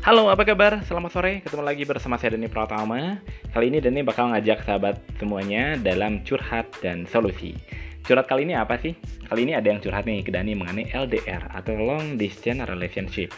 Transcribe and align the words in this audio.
Halo, 0.00 0.32
apa 0.32 0.48
kabar? 0.48 0.80
Selamat 0.88 1.12
sore, 1.12 1.44
ketemu 1.44 1.60
lagi 1.60 1.84
bersama 1.84 2.16
saya 2.16 2.32
Dani 2.32 2.48
Pratama 2.48 3.20
Kali 3.52 3.68
ini 3.68 3.84
Dani 3.84 4.00
bakal 4.00 4.32
ngajak 4.32 4.64
sahabat 4.64 4.96
semuanya 5.20 5.76
dalam 5.76 6.24
curhat 6.24 6.72
dan 6.80 7.04
solusi 7.04 7.52
Curhat 8.08 8.24
kali 8.24 8.48
ini 8.48 8.56
apa 8.56 8.80
sih? 8.80 8.96
Kali 9.28 9.44
ini 9.44 9.52
ada 9.52 9.68
yang 9.68 9.76
curhat 9.76 10.08
nih 10.08 10.24
ke 10.24 10.32
Dani 10.32 10.56
mengenai 10.56 10.88
LDR 10.96 11.52
atau 11.52 11.76
Long 11.76 12.16
Distance 12.16 12.64
Relationship 12.64 13.28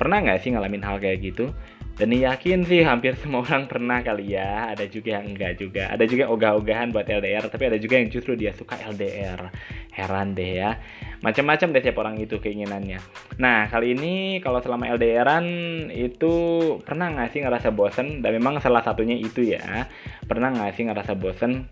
Pernah 0.00 0.24
nggak 0.24 0.40
sih 0.40 0.56
ngalamin 0.56 0.80
hal 0.80 0.96
kayak 0.96 1.20
gitu? 1.20 1.52
Dan 2.00 2.16
yakin 2.16 2.64
sih 2.64 2.80
hampir 2.80 3.12
semua 3.20 3.44
orang 3.44 3.68
pernah 3.68 4.00
kali 4.00 4.32
ya. 4.32 4.72
Ada 4.72 4.88
juga 4.88 5.20
yang 5.20 5.36
enggak 5.36 5.60
juga. 5.60 5.92
Ada 5.92 6.08
juga 6.08 6.32
ogah-ogahan 6.32 6.96
buat 6.96 7.04
LDR, 7.04 7.44
tapi 7.52 7.68
ada 7.68 7.76
juga 7.76 8.00
yang 8.00 8.08
justru 8.08 8.32
dia 8.40 8.56
suka 8.56 8.80
LDR. 8.80 9.52
Heran 9.92 10.32
deh 10.32 10.64
ya. 10.64 10.80
Macam-macam 11.20 11.76
deh 11.76 11.82
siapa 11.84 12.00
orang 12.00 12.16
itu 12.16 12.40
keinginannya. 12.40 13.04
Nah, 13.36 13.68
kali 13.68 13.92
ini 13.92 14.40
kalau 14.40 14.64
selama 14.64 14.88
LDRan 14.88 15.44
itu 15.92 16.32
pernah 16.80 17.12
nggak 17.12 17.36
sih 17.36 17.44
ngerasa 17.44 17.68
bosen? 17.68 18.24
Dan 18.24 18.40
memang 18.40 18.56
salah 18.64 18.80
satunya 18.80 19.20
itu 19.20 19.44
ya. 19.44 19.84
Pernah 20.24 20.56
nggak 20.56 20.80
sih 20.80 20.88
ngerasa 20.88 21.12
bosen? 21.20 21.68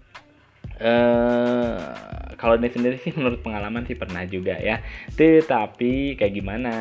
Eh 0.78 2.08
kalau 2.38 2.54
ini 2.54 2.70
sendiri 2.70 2.96
sih 3.02 3.10
menurut 3.18 3.42
pengalaman 3.42 3.84
sih 3.84 3.98
pernah 3.98 4.22
juga 4.24 4.56
ya. 4.56 4.80
Tetapi 5.18 6.14
kayak 6.14 6.32
gimana? 6.32 6.74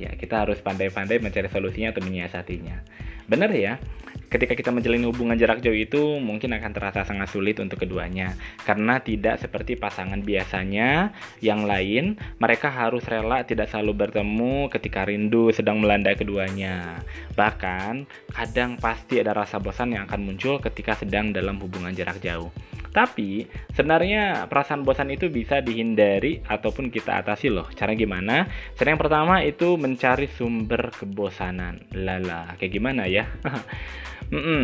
Ya 0.00 0.16
kita 0.16 0.48
harus 0.48 0.58
pandai-pandai 0.64 1.20
mencari 1.20 1.46
solusinya 1.52 1.92
atau 1.92 2.02
menyiasatinya. 2.02 2.80
Benar 3.28 3.52
ya? 3.52 3.76
Ketika 4.24 4.58
kita 4.58 4.74
menjalin 4.74 5.06
hubungan 5.06 5.38
jarak 5.38 5.62
jauh 5.62 5.78
itu 5.78 6.18
mungkin 6.18 6.58
akan 6.58 6.74
terasa 6.74 7.06
sangat 7.06 7.30
sulit 7.30 7.54
untuk 7.62 7.86
keduanya 7.86 8.34
karena 8.66 8.98
tidak 8.98 9.38
seperti 9.38 9.78
pasangan 9.78 10.26
biasanya 10.26 11.14
yang 11.38 11.62
lain 11.70 12.18
mereka 12.42 12.66
harus 12.66 13.06
rela 13.06 13.46
tidak 13.46 13.70
selalu 13.70 13.94
bertemu 13.94 14.66
ketika 14.74 15.06
rindu 15.06 15.54
sedang 15.54 15.78
melanda 15.78 16.10
keduanya. 16.18 16.98
Bahkan 17.38 18.10
kadang 18.34 18.74
pasti 18.74 19.22
ada 19.22 19.38
rasa 19.38 19.62
bosan 19.62 19.94
yang 19.94 20.10
akan 20.10 20.26
muncul 20.26 20.58
ketika 20.58 20.98
sedang 20.98 21.30
dalam 21.30 21.62
hubungan 21.62 21.94
jarak 21.94 22.18
jauh. 22.18 22.50
Tapi 22.94 23.42
sebenarnya 23.74 24.46
perasaan 24.46 24.86
bosan 24.86 25.10
itu 25.10 25.26
bisa 25.26 25.58
dihindari 25.58 26.38
ataupun 26.46 26.94
kita 26.94 27.18
atasi 27.18 27.50
loh. 27.50 27.66
Cara 27.74 27.98
gimana? 27.98 28.46
Cara 28.78 28.94
yang 28.94 29.02
pertama 29.02 29.42
itu 29.42 29.74
mencari 29.74 30.30
sumber 30.30 30.94
kebosanan. 30.94 31.82
Lala, 31.90 32.54
kayak 32.54 32.70
gimana 32.70 33.10
ya? 33.10 33.26
mm 34.30 34.38
-mm. 34.38 34.62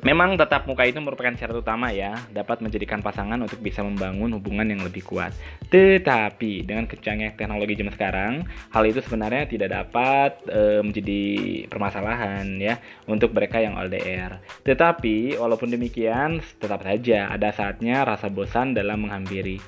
Memang 0.00 0.40
tetap 0.40 0.64
muka 0.64 0.88
itu 0.88 0.96
merupakan 0.96 1.36
syarat 1.36 1.60
utama 1.60 1.92
ya, 1.92 2.16
dapat 2.32 2.64
menjadikan 2.64 3.04
pasangan 3.04 3.36
untuk 3.36 3.60
bisa 3.60 3.84
membangun 3.84 4.32
hubungan 4.40 4.64
yang 4.64 4.80
lebih 4.80 5.04
kuat. 5.04 5.36
Tetapi 5.68 6.64
dengan 6.64 6.88
kecanggihan 6.88 7.36
teknologi 7.36 7.76
zaman 7.76 7.92
sekarang, 7.92 8.32
hal 8.72 8.84
itu 8.88 9.04
sebenarnya 9.04 9.44
tidak 9.44 9.68
dapat 9.68 10.40
e, 10.48 10.80
menjadi 10.80 11.22
permasalahan 11.68 12.48
ya 12.56 12.80
untuk 13.04 13.36
mereka 13.36 13.60
yang 13.60 13.76
LDR. 13.76 14.40
Tetapi 14.64 15.36
walaupun 15.36 15.68
demikian, 15.68 16.40
tetap 16.56 16.80
saja 16.80 17.28
ada 17.28 17.52
saatnya 17.52 18.00
rasa 18.00 18.32
bosan 18.32 18.72
dalam 18.72 19.04
menghampiri. 19.04 19.60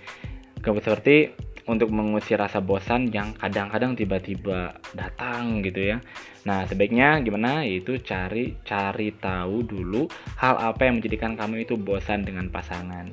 Seperti 0.64 1.51
untuk 1.66 1.94
mengusir 1.94 2.38
rasa 2.38 2.58
bosan 2.58 3.10
yang 3.14 3.34
kadang-kadang 3.38 3.94
tiba-tiba 3.94 4.74
datang 4.94 5.62
gitu 5.62 5.94
ya. 5.94 5.98
Nah, 6.42 6.66
sebaiknya 6.66 7.22
gimana? 7.22 7.62
Itu 7.62 8.02
cari 8.02 8.58
cari 8.66 9.14
tahu 9.14 9.62
dulu 9.62 10.10
hal 10.42 10.58
apa 10.58 10.90
yang 10.90 10.98
menjadikan 10.98 11.38
kamu 11.38 11.62
itu 11.62 11.78
bosan 11.78 12.26
dengan 12.26 12.50
pasangan. 12.50 13.06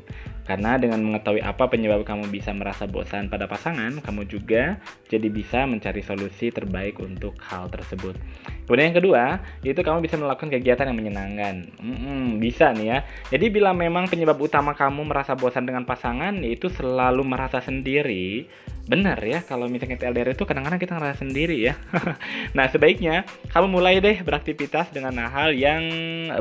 Karena 0.49 0.81
dengan 0.81 0.97
mengetahui 1.05 1.45
apa 1.45 1.69
penyebab 1.69 2.01
kamu 2.01 2.33
bisa 2.33 2.49
merasa 2.57 2.89
bosan 2.89 3.29
pada 3.29 3.45
pasangan, 3.45 4.01
kamu 4.01 4.25
juga 4.25 4.81
jadi 5.05 5.29
bisa 5.29 5.69
mencari 5.69 6.01
solusi 6.01 6.49
terbaik 6.49 6.97
untuk 6.97 7.37
hal 7.37 7.69
tersebut. 7.69 8.17
Kemudian 8.65 8.89
yang 8.89 8.97
kedua, 8.97 9.23
itu 9.61 9.77
kamu 9.77 10.01
bisa 10.01 10.17
melakukan 10.17 10.49
kegiatan 10.49 10.89
yang 10.89 10.97
menyenangkan. 10.97 11.69
Hmm, 11.77 12.41
bisa 12.41 12.73
nih 12.73 12.97
ya. 12.97 12.99
Jadi 13.29 13.45
bila 13.53 13.77
memang 13.77 14.09
penyebab 14.09 14.41
utama 14.41 14.73
kamu 14.73 15.05
merasa 15.05 15.37
bosan 15.37 15.69
dengan 15.69 15.85
pasangan, 15.85 16.41
itu 16.41 16.65
selalu 16.73 17.21
merasa 17.21 17.61
sendiri, 17.61 18.49
benar 18.89 19.21
ya 19.21 19.45
kalau 19.45 19.69
misalnya 19.69 20.01
LDR 20.01 20.33
itu 20.33 20.49
kadang-kadang 20.49 20.81
kita 20.81 20.97
ngerasa 20.97 21.21
sendiri 21.21 21.61
ya 21.61 21.77
nah 22.57 22.65
sebaiknya 22.65 23.21
kamu 23.53 23.69
mulai 23.69 24.01
deh 24.01 24.17
beraktivitas 24.25 24.89
dengan 24.89 25.29
hal 25.29 25.53
yang 25.53 25.85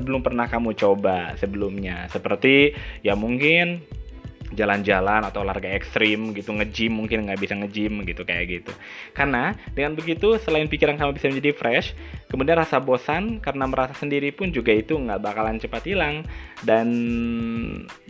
belum 0.00 0.24
pernah 0.24 0.48
kamu 0.48 0.72
coba 0.72 1.36
sebelumnya 1.36 2.08
seperti 2.08 2.72
ya 3.04 3.12
mungkin 3.12 3.84
jalan-jalan 4.58 5.22
atau 5.22 5.46
olahraga 5.46 5.70
ekstrim 5.70 6.34
gitu 6.34 6.50
nge-gym 6.50 6.98
mungkin 6.98 7.30
nggak 7.30 7.38
bisa 7.38 7.54
nge-gym 7.54 8.02
gitu 8.02 8.26
kayak 8.26 8.50
gitu. 8.50 8.72
Karena 9.14 9.54
dengan 9.78 9.94
begitu 9.94 10.34
selain 10.42 10.66
pikiran 10.66 10.98
kamu 10.98 11.14
bisa 11.14 11.30
menjadi 11.30 11.54
fresh 11.54 11.94
kemudian 12.28 12.58
rasa 12.58 12.82
bosan 12.82 13.38
karena 13.38 13.64
merasa 13.70 13.94
sendiri 13.96 14.34
pun 14.34 14.50
juga 14.50 14.74
itu 14.74 14.98
nggak 14.98 15.22
bakalan 15.22 15.56
cepat 15.62 15.82
hilang 15.86 16.26
dan 16.66 16.88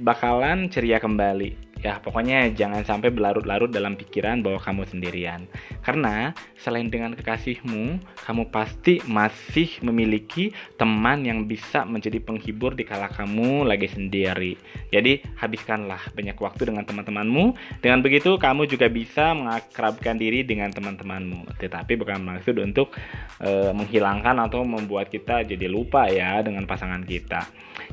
bakalan 0.01 0.67
ceria 0.73 0.99
kembali 0.99 1.68
ya 1.83 2.03
pokoknya 2.03 2.51
jangan 2.55 2.83
sampai 2.83 3.15
berlarut-larut 3.15 3.71
dalam 3.71 3.95
pikiran 3.95 4.43
bahwa 4.43 4.59
kamu 4.63 4.83
sendirian. 4.89 5.47
Karena 5.83 6.35
selain 6.59 6.91
dengan 6.91 7.15
kekasihmu 7.15 8.03
kamu 8.27 8.43
pasti 8.51 8.99
masih 9.07 9.69
memiliki 9.85 10.51
teman 10.81 11.23
yang 11.27 11.45
bisa 11.45 11.85
menjadi 11.85 12.19
penghibur 12.23 12.75
di 12.75 12.83
kala 12.87 13.11
kamu 13.13 13.67
lagi 13.67 13.91
sendiri. 13.91 14.59
Jadi 14.91 15.23
habiskanlah 15.37 16.01
banyak 16.15 16.39
waktu 16.39 16.63
dengan 16.73 16.85
teman-temanmu. 16.89 17.55
Dengan 17.85 18.01
begitu 18.01 18.39
kamu 18.39 18.67
juga 18.71 18.87
bisa 18.89 19.35
mengakrabkan 19.37 20.17
diri 20.17 20.43
dengan 20.43 20.73
teman-temanmu. 20.73 21.59
Tetapi 21.61 21.99
bukan 21.99 22.25
maksud 22.25 22.57
untuk 22.63 22.95
e, 23.43 23.71
menghilangkan 23.75 24.39
atau 24.49 24.65
membuat 24.65 25.13
kita 25.13 25.45
jadi 25.45 25.67
lupa 25.69 26.09
ya 26.09 26.41
dengan 26.41 26.65
pasangan 26.65 27.05
kita. 27.05 27.47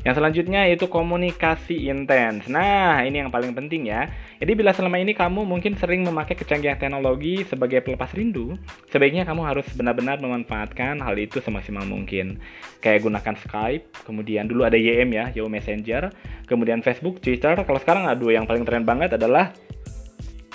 Yang 0.06 0.22
selanjutnya 0.22 0.62
itu 0.70 0.86
komunikasi 0.86 1.90
intens. 1.90 2.46
Nah 2.46 3.02
ini 3.02 3.26
yang 3.26 3.32
paling 3.34 3.58
penting 3.58 3.75
penting 3.76 3.92
ya. 3.92 4.08
Jadi 4.40 4.52
bila 4.56 4.72
selama 4.72 4.96
ini 5.04 5.12
kamu 5.12 5.44
mungkin 5.44 5.76
sering 5.76 6.08
memakai 6.08 6.40
kecanggihan 6.40 6.80
teknologi 6.80 7.44
sebagai 7.44 7.84
pelepas 7.84 8.08
rindu, 8.16 8.56
sebaiknya 8.88 9.28
kamu 9.28 9.44
harus 9.44 9.68
benar-benar 9.76 10.24
memanfaatkan 10.24 11.04
hal 11.04 11.20
itu 11.20 11.44
semaksimal 11.44 11.84
mungkin. 11.84 12.40
Kayak 12.80 13.04
gunakan 13.04 13.36
Skype, 13.36 14.08
kemudian 14.08 14.48
dulu 14.48 14.64
ada 14.64 14.80
YM 14.80 15.12
ya, 15.12 15.28
Yahoo 15.36 15.52
Messenger, 15.52 16.08
kemudian 16.48 16.80
Facebook, 16.80 17.20
Twitter. 17.20 17.60
Kalau 17.60 17.80
sekarang 17.84 18.08
aduh 18.08 18.32
yang 18.32 18.48
paling 18.48 18.64
tren 18.64 18.88
banget 18.88 19.20
adalah 19.20 19.52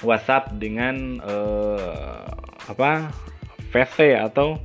WhatsApp 0.00 0.56
dengan 0.56 1.20
uh, 1.20 2.24
apa? 2.72 3.12
VC 3.70 4.18
atau 4.18 4.58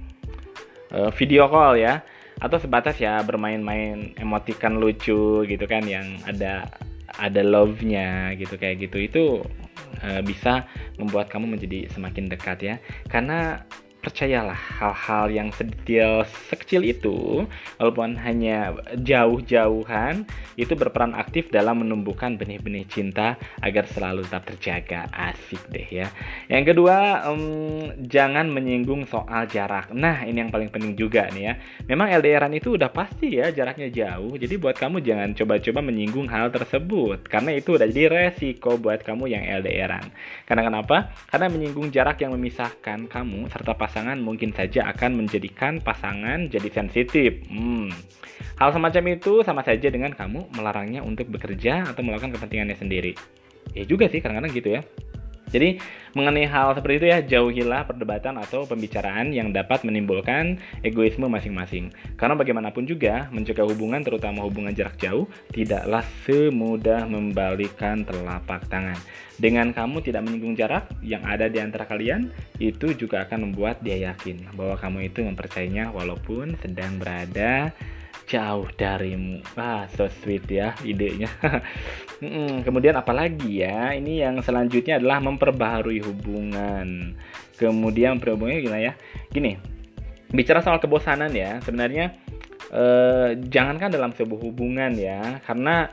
uh, 0.90 1.14
video 1.14 1.46
call 1.46 1.78
ya 1.78 2.02
atau 2.42 2.58
sebatas 2.58 2.98
ya 2.98 3.22
bermain-main 3.22 4.18
emotikan 4.18 4.82
lucu 4.82 5.46
gitu 5.46 5.66
kan 5.70 5.86
yang 5.86 6.18
ada 6.26 6.68
ada 7.20 7.42
love-nya 7.42 8.34
gitu 8.40 8.56
kayak 8.60 8.88
gitu. 8.88 8.98
Itu 9.00 9.24
uh, 10.04 10.22
bisa 10.24 10.68
membuat 11.00 11.32
kamu 11.32 11.56
menjadi 11.58 11.88
semakin 11.92 12.32
dekat 12.32 12.58
ya. 12.64 12.76
Karena 13.08 13.64
percayalah 14.06 14.54
hal-hal 14.54 15.34
yang 15.34 15.50
sedetail 15.50 16.22
sekecil 16.54 16.86
itu 16.86 17.50
walaupun 17.82 18.14
hanya 18.22 18.78
jauh-jauhan 19.02 20.30
itu 20.54 20.78
berperan 20.78 21.18
aktif 21.18 21.50
dalam 21.50 21.82
menumbuhkan 21.82 22.38
benih-benih 22.38 22.86
cinta 22.86 23.42
agar 23.66 23.90
selalu 23.90 24.22
tetap 24.30 24.46
terjaga. 24.54 25.10
Asik 25.10 25.66
deh 25.74 25.90
ya. 25.90 26.14
Yang 26.46 26.78
kedua 26.78 27.26
um, 27.26 27.90
jangan 28.06 28.46
menyinggung 28.54 29.10
soal 29.10 29.50
jarak. 29.50 29.90
Nah 29.90 30.22
ini 30.22 30.46
yang 30.46 30.54
paling 30.54 30.70
penting 30.70 30.94
juga 30.94 31.26
nih 31.34 31.44
ya. 31.50 31.54
Memang 31.90 32.14
LDRan 32.14 32.54
itu 32.54 32.78
udah 32.78 32.94
pasti 32.94 33.42
ya 33.42 33.50
jaraknya 33.50 33.90
jauh 33.90 34.38
jadi 34.38 34.62
buat 34.62 34.78
kamu 34.78 35.02
jangan 35.02 35.34
coba-coba 35.34 35.80
menyinggung 35.82 36.30
hal 36.30 36.54
tersebut 36.54 37.26
karena 37.26 37.58
itu 37.58 37.74
udah 37.74 37.90
jadi 37.90 38.30
resiko 38.30 38.78
buat 38.78 39.02
kamu 39.02 39.34
yang 39.34 39.44
LDRan. 39.66 40.14
Karena 40.46 40.62
kenapa? 40.62 41.10
Karena 41.26 41.50
menyinggung 41.50 41.90
jarak 41.90 42.22
yang 42.22 42.38
memisahkan 42.38 43.10
kamu 43.10 43.50
serta 43.50 43.74
pas 43.74 43.95
pasangan 43.96 44.20
mungkin 44.20 44.52
saja 44.52 44.92
akan 44.92 45.24
menjadikan 45.24 45.80
pasangan 45.80 46.52
jadi 46.52 46.68
sensitif. 46.68 47.48
Hmm. 47.48 47.88
Hal 48.60 48.76
semacam 48.76 49.16
itu 49.16 49.40
sama 49.48 49.64
saja 49.64 49.88
dengan 49.88 50.12
kamu 50.12 50.52
melarangnya 50.52 51.00
untuk 51.00 51.32
bekerja 51.32 51.88
atau 51.88 52.04
melakukan 52.04 52.36
kepentingannya 52.36 52.76
sendiri. 52.76 53.16
Ya 53.72 53.88
juga 53.88 54.12
sih 54.12 54.20
kadang-kadang 54.20 54.52
gitu 54.52 54.76
ya. 54.76 54.84
Jadi 55.50 55.78
mengenai 56.16 56.48
hal 56.48 56.72
seperti 56.74 56.96
itu 57.04 57.08
ya 57.12 57.20
jauhilah 57.20 57.84
perdebatan 57.92 58.40
atau 58.40 58.64
pembicaraan 58.64 59.36
yang 59.36 59.52
dapat 59.52 59.84
menimbulkan 59.84 60.58
egoisme 60.82 61.28
masing-masing. 61.28 61.92
Karena 62.16 62.40
bagaimanapun 62.40 62.88
juga 62.88 63.28
mencegah 63.36 63.68
hubungan 63.68 64.00
terutama 64.02 64.48
hubungan 64.48 64.72
jarak 64.72 64.96
jauh 64.96 65.28
tidaklah 65.52 66.02
semudah 66.24 67.04
membalikan 67.06 68.08
telapak 68.08 68.64
tangan. 68.72 68.98
Dengan 69.36 69.76
kamu 69.76 70.00
tidak 70.00 70.24
menyinggung 70.24 70.56
jarak 70.56 70.88
yang 71.04 71.20
ada 71.28 71.52
di 71.52 71.60
antara 71.60 71.84
kalian, 71.84 72.32
itu 72.56 72.96
juga 72.96 73.28
akan 73.28 73.52
membuat 73.52 73.84
dia 73.84 74.16
yakin 74.16 74.56
bahwa 74.56 74.80
kamu 74.80 75.12
itu 75.12 75.28
mempercayainya 75.28 75.92
walaupun 75.92 76.56
sedang 76.64 76.96
berada 76.96 77.76
jauh 78.26 78.68
darimu. 78.74 79.42
Ah, 79.56 79.86
so 79.94 80.10
sweet 80.22 80.46
ya 80.50 80.74
idenya. 80.82 81.30
Kemudian 82.66 82.98
apalagi 82.98 83.62
ya? 83.62 83.94
Ini 83.94 84.28
yang 84.28 84.42
selanjutnya 84.42 84.98
adalah 84.98 85.22
memperbaharui 85.22 86.02
hubungan. 86.02 87.14
Kemudian 87.56 88.18
perhubungannya 88.20 88.62
gimana 88.66 88.82
ya? 88.92 88.94
Gini, 89.30 89.56
bicara 90.34 90.60
soal 90.60 90.82
kebosanan 90.82 91.32
ya, 91.32 91.62
sebenarnya 91.64 92.12
eh, 92.74 93.40
jangankan 93.40 93.94
dalam 93.94 94.12
sebuah 94.12 94.42
hubungan 94.42 94.92
ya, 94.98 95.40
karena 95.46 95.88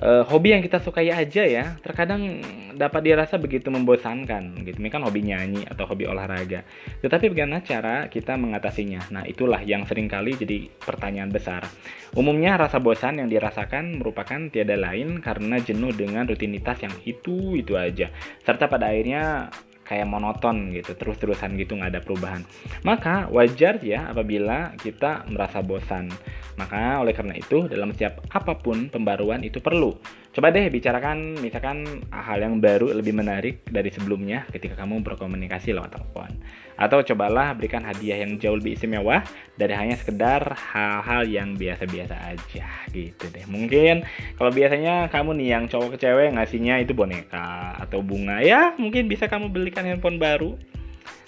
uh, 0.00 0.24
hobi 0.26 0.56
yang 0.56 0.62
kita 0.64 0.80
sukai 0.80 1.12
aja 1.12 1.44
ya. 1.44 1.76
Terkadang 1.84 2.42
dapat 2.74 3.04
dirasa 3.04 3.36
begitu 3.36 3.68
membosankan 3.68 4.64
gitu. 4.64 4.80
Ini 4.80 4.90
kan 4.90 5.04
hobi 5.04 5.20
nyanyi 5.24 5.62
atau 5.68 5.84
hobi 5.84 6.08
olahraga. 6.08 6.64
Tetapi 7.04 7.30
bagaimana 7.30 7.60
cara 7.60 8.08
kita 8.08 8.34
mengatasinya? 8.40 9.12
Nah 9.12 9.24
itulah 9.28 9.60
yang 9.62 9.84
sering 9.84 10.08
kali 10.08 10.34
jadi 10.36 10.72
pertanyaan 10.80 11.30
besar. 11.30 11.68
Umumnya 12.16 12.58
rasa 12.58 12.82
bosan 12.82 13.22
yang 13.22 13.28
dirasakan 13.30 14.00
merupakan 14.00 14.40
tiada 14.50 14.74
lain 14.74 15.22
karena 15.22 15.60
jenuh 15.62 15.94
dengan 15.94 16.26
rutinitas 16.26 16.82
yang 16.82 16.94
itu 17.06 17.54
itu 17.60 17.76
aja. 17.76 18.10
Serta 18.42 18.66
pada 18.66 18.90
akhirnya 18.90 19.52
kayak 19.90 20.06
monoton 20.06 20.70
gitu 20.70 20.94
terus-terusan 20.94 21.58
gitu 21.58 21.74
nggak 21.74 21.98
ada 21.98 22.02
perubahan. 22.06 22.46
Maka 22.86 23.26
wajar 23.34 23.82
ya 23.82 24.06
apabila 24.14 24.78
kita 24.78 25.26
merasa 25.26 25.58
bosan. 25.66 26.06
Maka 26.54 27.02
oleh 27.02 27.10
karena 27.10 27.34
itu 27.34 27.66
dalam 27.66 27.90
setiap 27.90 28.22
apa 28.30 28.54
pun 28.54 28.86
pembaruan 28.86 29.42
itu 29.42 29.58
perlu. 29.58 29.98
Coba 30.30 30.54
deh 30.54 30.70
bicarakan 30.70 31.42
misalkan 31.42 32.06
hal 32.14 32.38
yang 32.38 32.62
baru 32.62 32.94
lebih 32.94 33.10
menarik 33.10 33.66
dari 33.66 33.90
sebelumnya 33.90 34.46
ketika 34.54 34.78
kamu 34.78 35.02
berkomunikasi 35.02 35.74
lewat 35.74 35.98
telepon. 35.98 36.30
Atau 36.80 37.04
cobalah 37.04 37.52
berikan 37.52 37.84
hadiah 37.84 38.24
yang 38.24 38.40
jauh 38.40 38.56
lebih 38.56 38.80
istimewa 38.80 39.20
dari 39.60 39.76
hanya 39.76 40.00
sekedar 40.00 40.56
hal-hal 40.56 41.28
yang 41.28 41.60
biasa-biasa 41.60 42.16
aja 42.16 42.66
gitu 42.88 43.28
deh. 43.28 43.44
Mungkin 43.44 44.08
kalau 44.40 44.48
biasanya 44.48 45.12
kamu 45.12 45.36
nih 45.36 45.48
yang 45.52 45.64
cowok 45.68 46.00
ke 46.00 46.08
cewek 46.08 46.32
ngasihnya 46.32 46.80
itu 46.80 46.96
boneka 46.96 47.76
atau 47.76 48.00
bunga 48.00 48.40
ya 48.40 48.72
mungkin 48.80 49.06
bisa 49.06 49.28
kamu 49.28 49.52
belikan 49.52 49.84
handphone 49.84 50.16
baru 50.16 50.56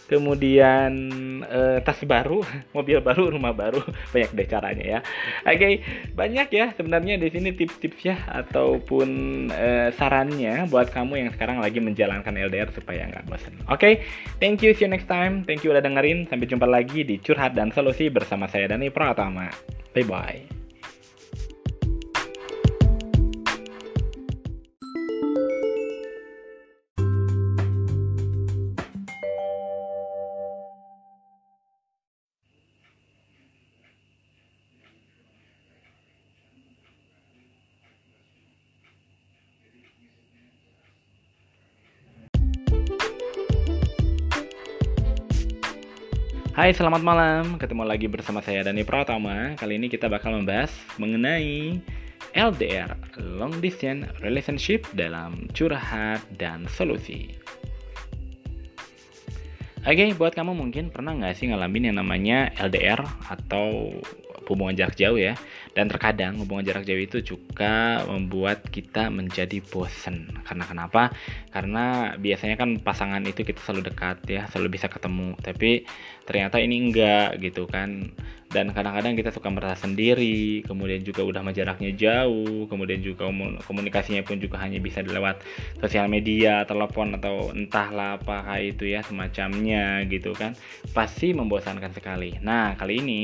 kemudian 0.07 0.93
uh, 1.45 1.79
tas 1.83 1.99
baru, 2.05 2.43
mobil 2.77 2.99
baru, 3.03 3.35
rumah 3.35 3.55
baru, 3.55 3.83
banyak 4.13 4.31
deh 4.35 4.49
caranya 4.49 4.85
ya. 4.85 5.01
Oke, 5.47 5.57
okay, 5.57 5.73
banyak 6.15 6.49
ya 6.53 6.67
sebenarnya 6.75 7.19
di 7.19 7.29
sini 7.31 7.51
tips-tips 7.55 8.01
ya 8.03 8.17
ataupun 8.29 9.09
uh, 9.51 9.89
sarannya 9.95 10.67
buat 10.71 10.91
kamu 10.91 11.27
yang 11.27 11.31
sekarang 11.35 11.59
lagi 11.63 11.79
menjalankan 11.83 12.35
LDR 12.35 12.71
supaya 12.75 13.07
nggak 13.09 13.27
bosan. 13.29 13.55
Oke, 13.67 13.79
okay, 13.79 13.95
thank 14.39 14.61
you, 14.63 14.75
see 14.75 14.87
you 14.87 14.91
next 14.91 15.11
time. 15.11 15.47
Thank 15.47 15.63
you 15.63 15.75
udah 15.75 15.83
dengerin. 15.83 16.27
Sampai 16.31 16.47
jumpa 16.49 16.67
lagi 16.67 17.03
di 17.03 17.19
Curhat 17.19 17.55
dan 17.59 17.75
Solusi 17.75 18.09
bersama 18.09 18.47
saya 18.47 18.71
Dani 18.73 18.89
Pratama. 18.89 19.51
Bye 19.93 20.07
bye. 20.09 20.62
Hai, 46.63 46.71
selamat 46.71 47.03
malam. 47.03 47.59
Ketemu 47.59 47.83
lagi 47.83 48.07
bersama 48.07 48.39
saya 48.39 48.63
Dani 48.63 48.87
Pratama. 48.87 49.59
Kali 49.59 49.83
ini 49.83 49.91
kita 49.91 50.07
bakal 50.07 50.39
membahas 50.39 50.71
mengenai 50.95 51.83
LDR, 52.39 52.95
Long 53.19 53.59
Distance 53.59 54.07
Relationship 54.23 54.87
dalam 54.95 55.51
curhat 55.51 56.23
dan 56.39 56.71
solusi. 56.71 57.35
Oke, 59.83 59.91
okay, 59.91 60.09
buat 60.15 60.39
kamu 60.39 60.55
mungkin 60.55 60.95
pernah 60.95 61.19
nggak 61.19 61.35
sih 61.35 61.51
ngalamin 61.51 61.91
yang 61.91 61.99
namanya 61.99 62.55
LDR 62.55 63.03
atau 63.27 63.99
hubungan 64.49 64.75
jarak 64.75 64.97
jauh 64.99 65.19
ya. 65.19 65.35
Dan 65.73 65.89
terkadang 65.89 66.37
hubungan 66.43 66.67
jarak 66.67 66.85
jauh 66.85 67.01
itu 67.01 67.25
juga 67.25 68.05
membuat 68.05 68.69
kita 68.69 69.09
menjadi 69.09 69.63
bosen. 69.65 70.29
Karena 70.45 70.65
kenapa? 70.69 71.13
Karena 71.49 72.17
biasanya 72.21 72.61
kan 72.61 72.77
pasangan 72.81 73.25
itu 73.25 73.43
kita 73.43 73.61
selalu 73.63 73.93
dekat 73.93 74.21
ya 74.29 74.45
selalu 74.53 74.77
bisa 74.77 74.93
ketemu. 74.93 75.39
Tapi 75.41 75.89
ternyata 76.29 76.61
ini 76.61 76.91
enggak 76.91 77.41
gitu 77.41 77.65
kan 77.67 78.13
dan 78.53 78.71
kadang-kadang 78.77 79.17
kita 79.17 79.33
suka 79.33 79.49
merasa 79.49 79.89
sendiri 79.89 80.63
kemudian 80.69 81.01
juga 81.01 81.25
udah 81.25 81.41
jaraknya 81.53 81.91
jauh 81.97 82.69
kemudian 82.69 83.01
juga 83.01 83.29
komunikasinya 83.67 84.23
pun 84.23 84.39
juga 84.39 84.61
hanya 84.61 84.79
bisa 84.79 85.03
lewat 85.03 85.43
sosial 85.81 86.07
media 86.07 86.63
telepon 86.69 87.17
atau 87.17 87.51
entahlah 87.51 88.21
apakah 88.21 88.61
itu 88.61 88.89
ya 88.89 89.01
semacamnya 89.03 90.05
gitu 90.09 90.37
kan 90.37 90.53
pasti 90.93 91.33
membosankan 91.33 91.93
sekali. 91.97 92.37
Nah 92.41 92.77
kali 92.77 93.01
ini 93.01 93.23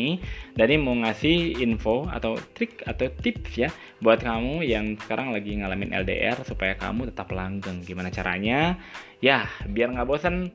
Dani 0.57 0.75
mau 0.81 0.97
ngasih 0.97 1.61
info 1.61 2.09
atau 2.09 2.37
trik 2.57 2.83
atau 2.85 3.07
tips 3.09 3.53
ya 3.55 3.69
buat 4.03 4.23
kamu 4.23 4.65
yang 4.67 4.99
sekarang 4.99 5.31
lagi 5.31 5.55
ngalamin 5.59 5.95
LDR 5.95 6.41
supaya 6.43 6.75
kamu 6.75 7.11
tetap 7.13 7.31
langgeng. 7.31 7.85
Gimana 7.85 8.09
caranya? 8.11 8.79
Ya 9.19 9.51
biar 9.67 9.91
nggak 9.91 10.09
bosan 10.09 10.55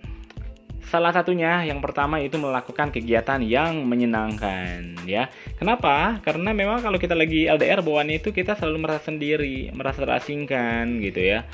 Salah 0.88 1.16
satunya 1.16 1.64
yang 1.66 1.82
pertama 1.82 2.22
itu 2.22 2.38
melakukan 2.38 2.94
kegiatan 2.94 3.42
yang 3.42 3.82
menyenangkan 3.88 5.04
ya. 5.10 5.32
Kenapa? 5.58 6.20
Karena 6.22 6.54
memang 6.54 6.84
kalau 6.84 7.00
kita 7.02 7.18
lagi 7.18 7.50
LDR 7.50 7.82
bawaannya 7.82 8.22
itu 8.22 8.30
kita 8.30 8.54
selalu 8.60 8.88
merasa 8.88 9.10
sendiri, 9.10 9.72
merasa 9.74 10.06
terasingkan 10.06 11.02
gitu 11.02 11.22
ya. 11.24 11.48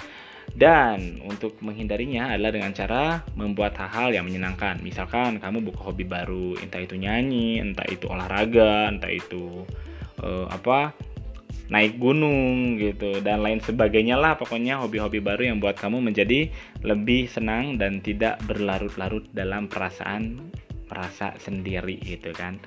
Dan 0.50 1.22
untuk 1.24 1.62
menghindarinya 1.62 2.34
adalah 2.34 2.52
dengan 2.52 2.74
cara 2.74 3.22
membuat 3.38 3.78
hal-hal 3.78 4.18
yang 4.18 4.26
menyenangkan. 4.26 4.81
Misalkan 4.81 5.38
kamu 5.38 5.62
buka 5.62 5.88
hobi 5.88 6.04
baru, 6.10 6.58
entah 6.58 6.82
itu 6.82 6.98
nyanyi, 6.98 7.62
entah 7.62 7.86
itu 7.86 8.10
olahraga, 8.10 8.90
entah 8.90 9.14
itu 9.14 9.64
uh, 10.20 10.50
apa 10.50 10.94
naik 11.69 12.01
gunung 12.01 12.75
gitu 12.81 13.21
dan 13.21 13.45
lain 13.45 13.62
sebagainya 13.62 14.18
lah. 14.18 14.36
Pokoknya 14.36 14.81
hobi-hobi 14.81 15.21
baru 15.21 15.54
yang 15.54 15.57
buat 15.62 15.77
kamu 15.77 16.01
menjadi 16.01 16.50
lebih 16.81 17.30
senang 17.30 17.77
dan 17.77 18.01
tidak 18.01 18.42
berlarut-larut 18.50 19.30
dalam 19.31 19.69
perasaan 19.69 20.38
merasa 20.89 21.38
sendiri 21.38 22.01
gitu 22.01 22.33
kan. 22.33 22.57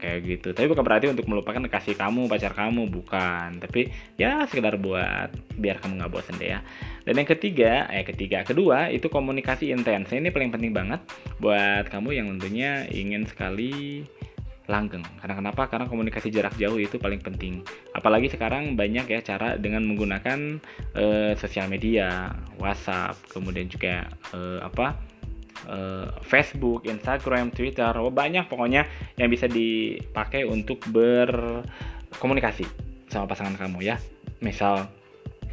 Kayak 0.00 0.18
gitu. 0.24 0.48
Tapi 0.56 0.64
bukan 0.68 0.84
berarti 0.84 1.12
untuk 1.12 1.28
melupakan 1.28 1.60
kasih 1.68 1.92
kamu 1.96 2.24
pacar 2.28 2.56
kamu 2.56 2.88
bukan. 2.88 3.60
Tapi 3.60 3.88
ya 4.16 4.44
sekedar 4.48 4.80
buat 4.80 5.28
biar 5.60 5.80
kamu 5.80 6.00
nggak 6.00 6.12
bosan 6.12 6.40
deh 6.40 6.56
ya. 6.56 6.60
Dan 7.04 7.20
yang 7.20 7.28
ketiga 7.28 7.88
eh 7.88 8.04
ketiga 8.04 8.44
kedua 8.44 8.88
itu 8.88 9.12
komunikasi 9.12 9.72
intens. 9.72 10.12
Ini 10.12 10.32
paling 10.32 10.52
penting 10.52 10.72
banget 10.72 11.00
buat 11.36 11.88
kamu 11.88 12.16
yang 12.16 12.26
tentunya 12.36 12.88
ingin 12.88 13.28
sekali 13.28 14.04
langgeng. 14.70 15.02
Karena 15.18 15.34
kenapa? 15.34 15.66
Karena 15.66 15.90
komunikasi 15.90 16.30
jarak 16.30 16.54
jauh 16.54 16.78
itu 16.78 16.96
paling 17.02 17.18
penting. 17.18 17.66
Apalagi 17.90 18.30
sekarang 18.30 18.78
banyak 18.78 19.10
ya 19.10 19.20
cara 19.20 19.58
dengan 19.58 19.82
menggunakan 19.82 20.62
uh, 20.94 21.34
sosial 21.34 21.66
media, 21.66 22.30
WhatsApp, 22.62 23.18
kemudian 23.34 23.66
juga 23.66 24.06
uh, 24.30 24.62
apa? 24.62 24.94
Uh, 25.68 26.08
Facebook, 26.24 26.88
Instagram, 26.88 27.52
Twitter, 27.52 27.92
oh, 28.00 28.08
banyak 28.08 28.48
pokoknya 28.48 28.88
yang 29.20 29.28
bisa 29.28 29.44
dipakai 29.44 30.48
untuk 30.48 30.80
berkomunikasi 30.88 32.64
sama 33.10 33.28
pasangan 33.28 33.58
kamu 33.58 33.84
ya. 33.84 34.00
Misal 34.40 34.88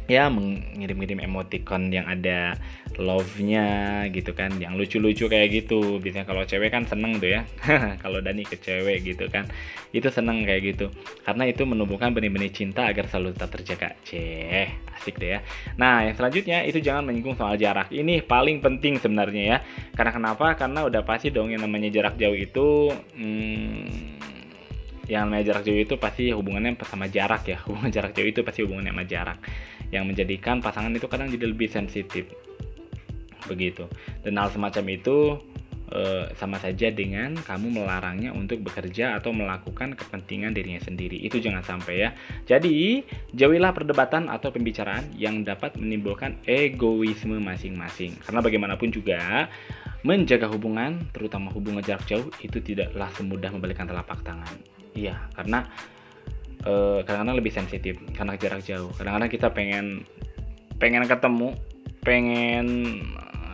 ya 0.08 0.32
mengirim-ngirim 0.32 1.20
emoticon 1.20 1.92
yang 1.92 2.08
ada 2.08 2.56
love-nya 2.98 4.02
gitu 4.10 4.34
kan 4.34 4.50
yang 4.58 4.74
lucu-lucu 4.74 5.30
kayak 5.30 5.48
gitu. 5.54 6.02
Biasanya 6.02 6.26
kalau 6.26 6.42
cewek 6.42 6.74
kan 6.74 6.82
seneng 6.84 7.22
tuh 7.22 7.30
ya. 7.38 7.46
Kalau 8.02 8.18
Dani 8.18 8.42
ke 8.42 8.58
cewek 8.58 9.06
gitu 9.06 9.30
kan 9.30 9.46
itu 9.94 10.10
seneng 10.10 10.42
kayak 10.42 10.74
gitu. 10.74 10.86
Karena 11.22 11.46
itu 11.46 11.62
menumbuhkan 11.62 12.10
benih-benih 12.12 12.50
cinta 12.50 12.90
agar 12.90 13.06
selalu 13.06 13.38
tetap 13.38 13.54
terjaga. 13.54 13.88
Ceh 14.02 14.68
asik 14.98 15.22
deh 15.22 15.38
ya. 15.38 15.40
Nah 15.78 16.02
yang 16.04 16.18
selanjutnya 16.18 16.66
itu 16.66 16.82
jangan 16.82 17.06
menyinggung 17.06 17.38
soal 17.38 17.54
jarak. 17.54 17.88
Ini 17.94 18.26
paling 18.26 18.58
penting 18.58 18.98
sebenarnya 18.98 19.42
ya. 19.46 19.58
Karena 19.94 20.12
kenapa? 20.12 20.58
Karena 20.58 20.82
udah 20.84 21.06
pasti 21.06 21.30
dong 21.30 21.54
yang 21.54 21.62
namanya 21.62 21.88
jarak 21.94 22.18
jauh 22.18 22.34
itu 22.34 22.90
hmm, 23.14 24.18
yang 25.06 25.30
namanya 25.30 25.54
jarak 25.54 25.62
jauh 25.64 25.78
itu 25.78 25.94
pasti 25.96 26.34
hubungannya 26.34 26.74
sama 26.82 27.06
jarak 27.06 27.46
ya. 27.46 27.62
Hubungan 27.70 27.94
jarak 27.94 28.12
jauh 28.12 28.26
itu 28.26 28.42
pasti 28.42 28.66
hubungannya 28.66 28.90
sama 28.90 29.04
jarak. 29.06 29.38
Yang 29.88 30.04
menjadikan 30.04 30.60
pasangan 30.60 30.92
itu 30.92 31.06
kadang 31.06 31.30
jadi 31.32 31.46
lebih 31.48 31.70
sensitif 31.72 32.47
begitu. 33.48 33.88
Dan 34.20 34.36
hal 34.36 34.52
semacam 34.52 34.84
itu 34.92 35.40
e, 35.88 36.28
sama 36.36 36.60
saja 36.60 36.92
dengan 36.92 37.34
kamu 37.34 37.80
melarangnya 37.80 38.36
untuk 38.36 38.60
bekerja 38.60 39.16
atau 39.16 39.32
melakukan 39.32 39.96
kepentingan 39.96 40.52
dirinya 40.52 40.80
sendiri. 40.84 41.16
Itu 41.24 41.40
jangan 41.40 41.64
sampai 41.64 41.94
ya. 42.04 42.10
Jadi 42.44 43.02
jauhilah 43.32 43.72
perdebatan 43.72 44.28
atau 44.28 44.52
pembicaraan 44.52 45.08
yang 45.16 45.42
dapat 45.42 45.74
menimbulkan 45.80 46.36
egoisme 46.44 47.40
masing-masing. 47.40 48.14
Karena 48.22 48.44
bagaimanapun 48.44 48.92
juga 48.92 49.48
menjaga 50.06 50.46
hubungan 50.46 51.02
terutama 51.10 51.50
hubungan 51.50 51.82
jarak 51.82 52.06
jauh 52.06 52.30
itu 52.38 52.62
tidaklah 52.62 53.10
semudah 53.18 53.50
membalikan 53.50 53.88
telapak 53.88 54.22
tangan. 54.22 54.54
Iya 54.94 55.18
karena 55.34 55.66
uh, 56.62 57.02
kadang-kadang 57.02 57.38
lebih 57.38 57.52
sensitif 57.52 57.98
karena 58.14 58.38
jarak 58.38 58.62
jauh. 58.62 58.94
Kadang-kadang 58.94 59.30
kita 59.30 59.48
pengen 59.50 60.06
pengen 60.78 61.02
ketemu 61.10 61.58
pengen 62.06 62.66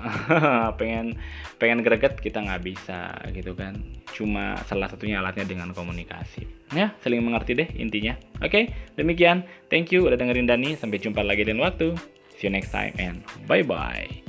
pengen 0.81 1.19
pengen 1.59 1.81
greget 1.81 2.21
kita 2.21 2.43
nggak 2.43 2.63
bisa 2.65 3.15
gitu 3.33 3.57
kan. 3.57 3.79
Cuma 4.15 4.59
salah 4.69 4.89
satunya 4.89 5.21
alatnya 5.21 5.45
dengan 5.45 5.71
komunikasi. 5.73 6.47
Ya 6.73 6.93
saling 7.03 7.23
mengerti 7.23 7.57
deh 7.57 7.69
intinya. 7.77 8.15
Oke 8.41 8.73
demikian. 8.95 9.45
Thank 9.69 9.91
you 9.91 10.07
udah 10.07 10.19
dengerin 10.19 10.49
Dani. 10.49 10.77
Sampai 10.77 11.01
jumpa 11.01 11.25
lagi 11.25 11.45
dan 11.47 11.61
waktu. 11.61 11.95
See 12.35 12.47
you 12.47 12.53
next 12.53 12.75
time 12.75 12.95
and 12.99 13.23
bye 13.47 13.63
bye 13.63 14.24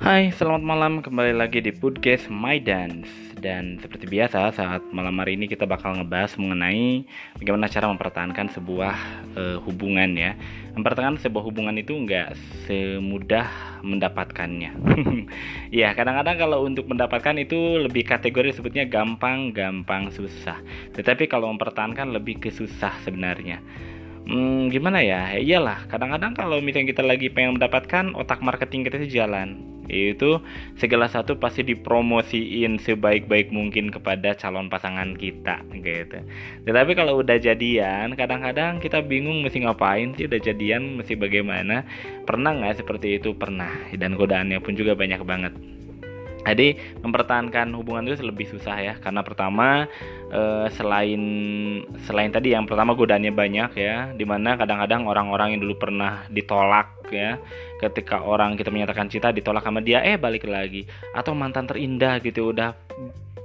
Hai, 0.00 0.32
selamat 0.32 0.64
malam. 0.64 1.04
Kembali 1.04 1.36
lagi 1.36 1.60
di 1.60 1.76
podcast 1.76 2.32
My 2.32 2.56
Dance. 2.56 3.36
Dan 3.36 3.76
seperti 3.84 4.08
biasa, 4.08 4.48
saat 4.48 4.80
malam 4.96 5.12
hari 5.20 5.36
ini 5.36 5.44
kita 5.44 5.68
bakal 5.68 5.92
ngebahas 5.92 6.40
mengenai 6.40 7.04
bagaimana 7.36 7.68
cara 7.68 7.84
mempertahankan 7.92 8.48
sebuah 8.48 8.96
uh, 9.36 9.58
hubungan 9.60 10.08
ya. 10.16 10.40
Mempertahankan 10.72 11.20
sebuah 11.20 11.44
hubungan 11.44 11.76
itu 11.76 11.92
nggak 11.92 12.32
semudah 12.64 13.44
mendapatkannya. 13.84 14.72
ya, 15.84 15.92
kadang-kadang 15.92 16.48
kalau 16.48 16.64
untuk 16.64 16.88
mendapatkan 16.88 17.36
itu 17.36 17.84
lebih 17.84 18.08
kategori 18.08 18.56
sebutnya 18.56 18.88
gampang, 18.88 19.52
gampang, 19.52 20.08
susah. 20.16 20.64
Tetapi 20.96 21.28
kalau 21.28 21.52
mempertahankan 21.52 22.08
lebih 22.08 22.40
ke 22.40 22.48
susah 22.48 22.96
sebenarnya 23.04 23.60
hmm, 24.26 24.72
gimana 24.74 25.00
ya? 25.00 25.36
Iyalah, 25.36 25.88
kadang-kadang 25.88 26.36
kalau 26.36 26.58
misalnya 26.60 26.92
kita 26.92 27.02
lagi 27.06 27.32
pengen 27.32 27.56
mendapatkan 27.56 28.12
otak 28.18 28.44
marketing 28.44 28.84
kita 28.84 29.00
itu 29.00 29.22
jalan 29.22 29.80
itu 29.90 30.38
segala 30.78 31.10
satu 31.10 31.36
pasti 31.36 31.66
dipromosiin 31.66 32.78
sebaik-baik 32.78 33.50
mungkin 33.50 33.90
kepada 33.90 34.38
calon 34.38 34.70
pasangan 34.70 35.18
kita 35.18 35.66
gitu. 35.82 36.22
Tetapi 36.64 36.92
kalau 36.94 37.20
udah 37.20 37.36
jadian, 37.42 38.14
kadang-kadang 38.14 38.78
kita 38.78 39.02
bingung 39.02 39.42
mesti 39.42 39.66
ngapain 39.66 40.14
sih 40.14 40.30
udah 40.30 40.40
jadian 40.40 41.02
mesti 41.02 41.18
bagaimana. 41.18 41.82
Pernah 42.24 42.54
nggak 42.62 42.86
seperti 42.86 43.18
itu? 43.18 43.34
Pernah. 43.34 43.90
Dan 43.98 44.14
godaannya 44.14 44.62
pun 44.62 44.78
juga 44.78 44.94
banyak 44.94 45.20
banget. 45.26 45.52
Jadi 46.40 46.76
mempertahankan 47.04 47.72
hubungan 47.76 48.08
itu 48.08 48.24
lebih 48.24 48.48
susah 48.48 48.76
ya. 48.80 48.94
Karena 48.98 49.20
pertama 49.20 49.84
eh, 50.32 50.66
selain 50.72 51.22
selain 52.08 52.30
tadi 52.32 52.56
yang 52.56 52.64
pertama 52.64 52.96
godaannya 52.96 53.32
banyak 53.32 53.70
ya 53.76 53.96
di 54.16 54.24
mana 54.24 54.56
kadang-kadang 54.56 55.04
orang-orang 55.04 55.56
yang 55.56 55.60
dulu 55.62 55.76
pernah 55.76 56.24
ditolak 56.32 57.12
ya 57.12 57.36
ketika 57.80 58.22
orang 58.22 58.56
kita 58.56 58.68
menyatakan 58.72 59.08
cinta 59.08 59.32
ditolak 59.32 59.64
sama 59.64 59.84
dia 59.84 60.00
eh 60.00 60.16
balik 60.16 60.48
lagi. 60.48 60.88
Atau 61.12 61.36
mantan 61.36 61.68
terindah 61.68 62.20
gitu 62.24 62.56
udah 62.56 62.72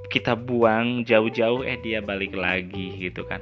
kita 0.10 0.38
buang 0.38 1.04
jauh-jauh 1.04 1.66
eh 1.66 1.78
dia 1.82 2.00
balik 2.02 2.38
lagi 2.38 2.98
gitu 3.00 3.26
kan. 3.26 3.42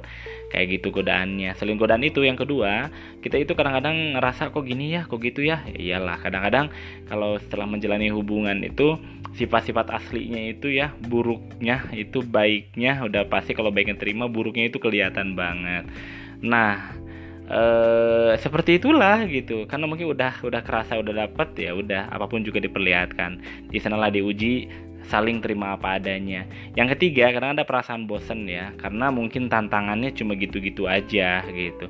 Kayak 0.50 0.80
gitu 0.80 0.94
godaannya. 0.94 1.52
Selain 1.58 1.78
godaan 1.78 2.02
itu. 2.06 2.22
Yang 2.24 2.46
kedua 2.46 2.88
kita 3.20 3.40
itu 3.40 3.52
kadang-kadang 3.52 4.16
ngerasa 4.16 4.54
kok 4.54 4.64
gini 4.64 4.94
ya? 4.94 5.04
Kok 5.04 5.20
gitu 5.20 5.44
ya, 5.44 5.64
ya 5.68 5.98
iyalah 5.98 6.20
kadang-kadang 6.22 6.72
kalau 7.10 7.36
setelah 7.40 7.66
menjalani 7.68 8.08
hubungan 8.12 8.62
itu 8.64 8.96
sifat-sifat 9.34 9.90
aslinya 9.90 10.54
itu 10.54 10.70
ya 10.70 10.94
buruknya 11.10 11.90
itu 11.90 12.22
baiknya 12.22 13.02
udah 13.02 13.26
pasti 13.26 13.50
kalau 13.50 13.74
baiknya 13.74 13.98
terima 13.98 14.30
buruknya 14.30 14.70
itu 14.70 14.78
kelihatan 14.78 15.34
banget. 15.34 15.90
Nah 16.38 17.02
eh 17.44 18.32
seperti 18.40 18.80
itulah 18.80 19.26
gitu. 19.28 19.68
Karena 19.68 19.84
mungkin 19.90 20.08
udah 20.08 20.40
udah 20.40 20.62
kerasa 20.64 20.96
udah 20.96 21.26
dapet 21.26 21.48
ya 21.60 21.76
udah 21.76 22.08
apa 22.08 22.24
pun 22.30 22.46
juga 22.46 22.62
diperlihatkan. 22.62 23.42
Di 23.68 23.78
sanalah 23.82 24.08
diuji 24.08 24.70
saling 25.08 25.40
terima 25.44 25.76
apa 25.76 26.00
adanya. 26.00 26.48
Yang 26.74 26.98
ketiga 26.98 27.30
karena 27.32 27.56
ada 27.56 27.64
perasaan 27.64 28.08
bosen 28.08 28.48
ya 28.48 28.72
karena 28.80 29.08
mungkin 29.12 29.52
tantangannya 29.52 30.12
cuma 30.16 30.34
gitu-gitu 30.36 30.88
aja 30.88 31.44
gitu. 31.52 31.86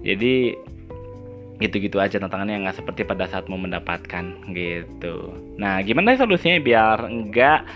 Jadi 0.00 0.56
gitu-gitu 1.60 2.00
aja 2.00 2.16
tantangannya 2.16 2.64
nggak 2.64 2.80
seperti 2.80 3.04
pada 3.04 3.28
saat 3.28 3.46
mau 3.52 3.60
mendapatkan 3.60 4.24
gitu. 4.56 5.36
Nah 5.60 5.84
gimana 5.84 6.16
solusinya 6.16 6.56
biar 6.56 7.04
enggak 7.04 7.68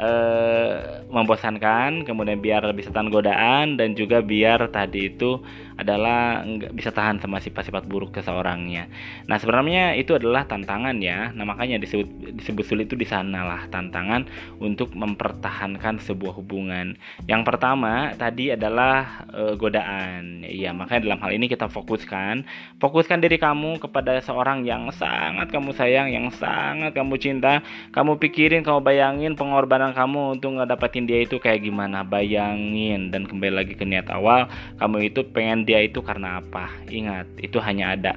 eh, 0.00 1.04
membosankan, 1.12 2.08
kemudian 2.08 2.40
biar 2.40 2.64
bisa 2.72 2.88
tahan 2.88 3.12
godaan 3.12 3.76
dan 3.76 3.92
juga 3.92 4.24
biar 4.24 4.72
tadi 4.72 5.12
itu 5.12 5.44
adalah 5.78 6.42
nggak 6.42 6.74
bisa 6.74 6.90
tahan 6.90 7.22
sama 7.22 7.38
sifat-sifat 7.38 7.86
buruk 7.86 8.10
seseorangnya. 8.18 8.90
Nah 9.30 9.38
sebenarnya 9.38 9.94
itu 9.94 10.18
adalah 10.18 10.42
tantangan 10.50 10.98
ya. 10.98 11.30
Nah 11.30 11.46
makanya 11.46 11.78
disebut 11.78 12.34
disebut 12.34 12.64
sulit 12.66 12.90
itu 12.90 12.98
di 12.98 13.06
sana 13.06 13.46
lah 13.46 13.70
tantangan 13.70 14.26
untuk 14.58 14.90
mempertahankan 14.98 16.02
sebuah 16.02 16.34
hubungan. 16.34 16.98
Yang 17.30 17.42
pertama 17.46 18.10
tadi 18.18 18.50
adalah 18.50 19.22
e, 19.30 19.54
godaan. 19.54 20.42
Iya 20.42 20.74
makanya 20.74 21.14
dalam 21.14 21.22
hal 21.22 21.30
ini 21.38 21.46
kita 21.46 21.70
fokuskan, 21.70 22.42
fokuskan 22.82 23.22
diri 23.22 23.38
kamu 23.38 23.78
kepada 23.78 24.18
seorang 24.18 24.66
yang 24.66 24.90
sangat 24.90 25.54
kamu 25.54 25.70
sayang, 25.78 26.10
yang 26.10 26.26
sangat 26.34 26.90
kamu 26.90 27.14
cinta. 27.22 27.62
Kamu 27.94 28.18
pikirin, 28.18 28.66
kamu 28.66 28.82
bayangin 28.82 29.38
pengorbanan 29.38 29.94
kamu 29.94 30.42
untuk 30.42 30.58
ngedapetin 30.58 31.06
dia 31.06 31.22
itu 31.22 31.38
kayak 31.38 31.62
gimana. 31.62 32.02
Bayangin 32.02 33.14
dan 33.14 33.30
kembali 33.30 33.54
lagi 33.62 33.78
ke 33.78 33.86
niat 33.86 34.10
awal, 34.10 34.50
kamu 34.82 35.14
itu 35.14 35.22
pengen 35.30 35.67
dia 35.68 35.84
itu 35.84 36.00
karena 36.00 36.40
apa? 36.40 36.72
Ingat, 36.88 37.28
itu 37.44 37.60
hanya 37.60 37.92
ada 37.92 38.16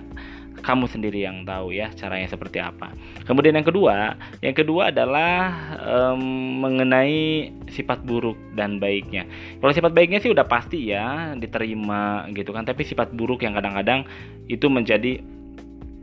kamu 0.62 0.86
sendiri 0.86 1.26
yang 1.26 1.42
tahu 1.44 1.74
ya 1.74 1.90
caranya 1.98 2.30
seperti 2.30 2.62
apa. 2.62 2.94
Kemudian 3.26 3.58
yang 3.58 3.66
kedua, 3.66 4.16
yang 4.40 4.54
kedua 4.54 4.94
adalah 4.94 5.50
um, 5.82 6.22
mengenai 6.62 7.50
sifat 7.68 8.06
buruk 8.06 8.38
dan 8.54 8.78
baiknya. 8.78 9.26
Kalau 9.58 9.74
sifat 9.74 9.92
baiknya 9.92 10.22
sih 10.22 10.30
udah 10.30 10.46
pasti 10.46 10.94
ya 10.94 11.34
diterima 11.36 12.30
gitu 12.38 12.54
kan, 12.54 12.64
tapi 12.64 12.86
sifat 12.86 13.12
buruk 13.12 13.42
yang 13.42 13.58
kadang-kadang 13.58 14.06
itu 14.48 14.70
menjadi 14.70 15.20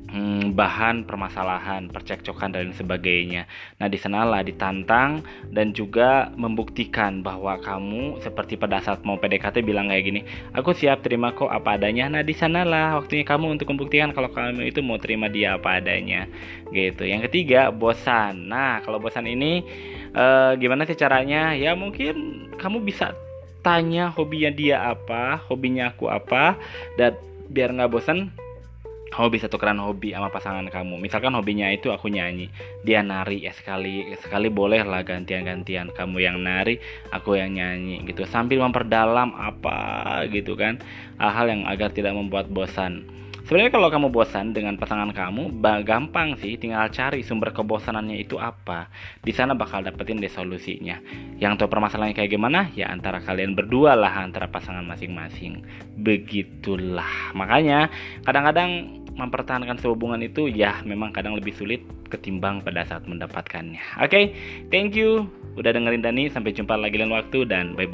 hmm, 0.09 0.57
bahan 0.57 1.05
permasalahan, 1.05 1.93
percekcokan 1.93 2.57
dan 2.57 2.73
sebagainya. 2.73 3.45
Nah, 3.77 3.87
di 3.87 3.99
sanalah 4.01 4.41
ditantang 4.41 5.23
dan 5.53 5.73
juga 5.77 6.33
membuktikan 6.35 7.21
bahwa 7.21 7.61
kamu 7.61 8.21
seperti 8.25 8.57
pada 8.57 8.81
saat 8.81 9.05
mau 9.05 9.21
PDKT 9.21 9.61
bilang 9.63 9.93
kayak 9.93 10.05
gini, 10.05 10.21
aku 10.57 10.73
siap 10.73 11.05
terima 11.05 11.37
kok 11.37 11.53
apa 11.53 11.77
adanya. 11.77 12.09
Nah, 12.09 12.25
di 12.25 12.33
sanalah 12.33 12.99
waktunya 12.99 13.25
kamu 13.25 13.61
untuk 13.61 13.69
membuktikan 13.71 14.11
kalau 14.17 14.33
kamu 14.33 14.69
itu 14.69 14.81
mau 14.81 14.97
terima 14.97 15.29
dia 15.29 15.57
apa 15.61 15.81
adanya. 15.81 16.27
Gitu. 16.73 17.05
Yang 17.05 17.31
ketiga, 17.31 17.69
bosan. 17.69 18.49
Nah, 18.49 18.81
kalau 18.83 19.01
bosan 19.01 19.29
ini 19.29 19.65
eh, 20.13 20.53
gimana 20.57 20.89
sih 20.89 20.97
caranya? 20.97 21.53
Ya 21.53 21.77
mungkin 21.77 22.49
kamu 22.57 22.83
bisa 22.83 23.13
tanya 23.61 24.09
hobinya 24.15 24.51
dia 24.55 24.81
apa, 24.81 25.43
hobinya 25.51 25.93
aku 25.93 26.09
apa, 26.09 26.57
dan 26.97 27.19
biar 27.49 27.75
nggak 27.75 27.91
bosan 27.91 28.33
kamu 29.09 29.27
bisa 29.33 29.47
tukeran 29.49 29.81
hobi 29.81 30.13
sama 30.13 30.29
pasangan 30.29 30.67
kamu. 30.69 31.01
Misalkan 31.01 31.33
hobinya 31.33 31.69
itu 31.73 31.89
aku 31.89 32.13
nyanyi 32.13 32.53
dia 32.85 33.01
nari 33.01 33.45
ya 33.45 33.53
sekali 33.57 34.13
sekali 34.21 34.53
boleh 34.53 34.85
lah 34.85 35.01
gantian-gantian. 35.05 35.91
Kamu 35.93 36.21
yang 36.21 36.41
nari 36.41 36.79
aku 37.11 37.41
yang 37.41 37.57
nyanyi 37.57 38.05
gitu. 38.05 38.29
Sambil 38.29 38.61
memperdalam 38.61 39.33
apa 39.35 40.23
gitu 40.29 40.55
kan. 40.55 40.81
Hal-hal 41.17 41.47
yang 41.51 41.63
agar 41.67 41.91
tidak 41.91 42.15
membuat 42.15 42.53
bosan 42.53 43.09
Sebenarnya 43.49 43.73
kalau 43.73 43.89
kamu 43.89 44.13
bosan 44.13 44.53
dengan 44.53 44.77
pasangan 44.77 45.09
kamu, 45.09 45.65
gampang 45.81 46.37
sih, 46.37 46.61
tinggal 46.61 46.85
cari 46.93 47.25
sumber 47.25 47.57
kebosanannya 47.57 48.21
itu 48.21 48.37
apa. 48.37 48.93
Di 49.25 49.33
sana 49.33 49.57
bakal 49.57 49.81
dapetin 49.81 50.21
deh 50.21 50.29
solusinya. 50.29 51.01
Yang 51.41 51.65
tahu 51.65 51.73
permasalahannya 51.73 52.13
kayak 52.13 52.29
gimana? 52.29 52.69
Ya 52.77 52.93
antara 52.93 53.25
kalian 53.25 53.57
berdua 53.57 53.97
lah, 53.97 54.21
antara 54.21 54.53
pasangan 54.53 54.85
masing-masing. 54.85 55.65
Begitulah. 55.97 57.33
Makanya 57.33 57.89
kadang-kadang 58.29 59.01
mempertahankan 59.17 59.81
hubungan 59.89 60.21
itu 60.21 60.53
ya 60.53 60.85
memang 60.85 61.17
kadang 61.17 61.33
lebih 61.33 61.57
sulit 61.57 61.81
ketimbang 62.13 62.61
pada 62.61 62.85
saat 62.85 63.09
mendapatkannya. 63.09 63.81
Oke, 64.05 64.13
okay, 64.13 64.25
thank 64.69 64.93
you 64.93 65.25
udah 65.57 65.73
dengerin 65.73 66.05
Dani. 66.05 66.29
Sampai 66.29 66.53
jumpa 66.53 66.77
lagi 66.77 67.01
lain 67.01 67.17
waktu 67.17 67.49
dan 67.49 67.73
bye 67.73 67.89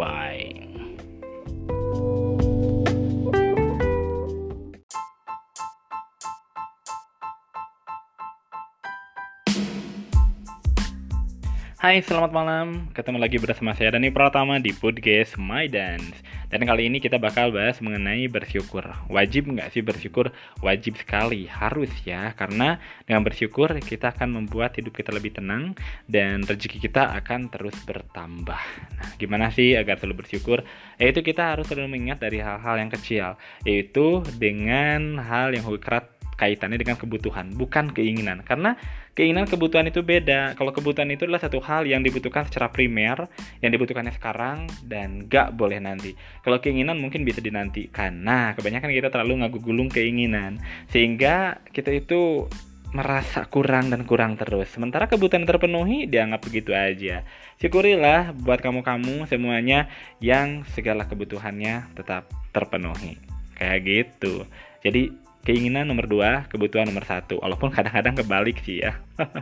Hai, 11.85 12.01
selamat 12.01 12.33
malam. 12.33 12.89
Ketemu 12.97 13.21
lagi 13.21 13.37
bersama 13.37 13.77
saya 13.77 13.93
Dani 13.93 14.09
Pratama 14.09 14.57
di 14.57 14.73
podcast 14.73 15.37
My 15.37 15.69
Dance. 15.69 16.17
Dan 16.49 16.65
kali 16.65 16.89
ini 16.89 16.97
kita 16.97 17.21
bakal 17.21 17.53
bahas 17.53 17.77
mengenai 17.85 18.25
bersyukur. 18.25 18.89
Wajib 19.13 19.53
nggak 19.53 19.69
sih 19.69 19.85
bersyukur? 19.85 20.33
Wajib 20.65 20.97
sekali, 20.97 21.45
harus 21.45 21.93
ya. 22.09 22.33
Karena 22.41 22.81
dengan 23.05 23.21
bersyukur 23.21 23.69
kita 23.85 24.17
akan 24.17 24.33
membuat 24.33 24.81
hidup 24.81 24.97
kita 24.97 25.13
lebih 25.13 25.37
tenang 25.37 25.77
dan 26.09 26.41
rezeki 26.49 26.89
kita 26.89 27.21
akan 27.21 27.53
terus 27.53 27.77
bertambah. 27.85 28.63
Nah, 28.97 29.09
gimana 29.21 29.53
sih 29.53 29.77
agar 29.77 30.01
selalu 30.01 30.25
bersyukur? 30.25 30.65
Yaitu 30.97 31.21
kita 31.21 31.53
harus 31.53 31.69
selalu 31.69 32.01
mengingat 32.01 32.25
dari 32.25 32.41
hal-hal 32.41 32.81
yang 32.81 32.89
kecil, 32.89 33.37
yaitu 33.69 34.25
dengan 34.41 35.21
hal 35.21 35.53
yang 35.53 35.69
kerat 35.77 36.14
kaitannya 36.35 36.79
dengan 36.79 36.99
kebutuhan, 36.99 37.55
bukan 37.55 37.95
keinginan. 37.95 38.43
Karena 38.43 38.75
keinginan 39.15 39.47
kebutuhan 39.47 39.87
itu 39.87 40.03
beda. 40.03 40.59
Kalau 40.59 40.75
kebutuhan 40.75 41.09
itu 41.15 41.27
adalah 41.27 41.43
satu 41.43 41.63
hal 41.63 41.87
yang 41.87 42.03
dibutuhkan 42.03 42.47
secara 42.47 42.71
primer, 42.71 43.31
yang 43.63 43.71
dibutuhkannya 43.71 44.15
sekarang 44.15 44.67
dan 44.87 45.31
gak 45.31 45.55
boleh 45.55 45.79
nanti. 45.79 46.13
Kalau 46.43 46.59
keinginan 46.59 46.99
mungkin 46.99 47.23
bisa 47.23 47.39
dinantikan. 47.39 48.27
Nah, 48.27 48.53
kebanyakan 48.59 48.91
kita 48.91 49.09
terlalu 49.11 49.47
ngagugulung 49.47 49.89
keinginan 49.89 50.59
sehingga 50.91 51.63
kita 51.71 51.95
itu 51.95 52.51
merasa 52.95 53.43
kurang 53.51 53.91
dan 53.91 54.07
kurang 54.07 54.39
terus. 54.39 54.71
Sementara 54.71 55.11
kebutuhan 55.11 55.43
terpenuhi 55.43 56.07
dianggap 56.07 56.47
begitu 56.47 56.71
aja. 56.71 57.27
Syukurilah 57.59 58.31
buat 58.31 58.63
kamu-kamu 58.63 59.27
semuanya 59.27 59.91
yang 60.23 60.63
segala 60.79 61.03
kebutuhannya 61.11 61.91
tetap 61.99 62.31
terpenuhi. 62.55 63.19
Kayak 63.59 63.79
gitu. 63.83 64.47
Jadi 64.87 65.11
keinginan 65.45 65.85
nomor 65.85 66.09
dua, 66.09 66.49
kebutuhan 66.49 66.89
nomor 66.89 67.05
satu. 67.05 67.37
Walaupun 67.45 67.69
kadang-kadang 67.69 68.17
kebalik 68.17 68.65
sih 68.65 68.81
ya. 68.81 68.97
Oke, 69.21 69.37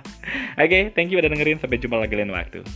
okay, 0.59 0.83
thank 0.91 1.15
you 1.15 1.23
udah 1.23 1.31
dengerin. 1.31 1.63
Sampai 1.63 1.79
jumpa 1.79 1.97
lagi 1.97 2.19
lain 2.19 2.35
waktu. 2.35 2.67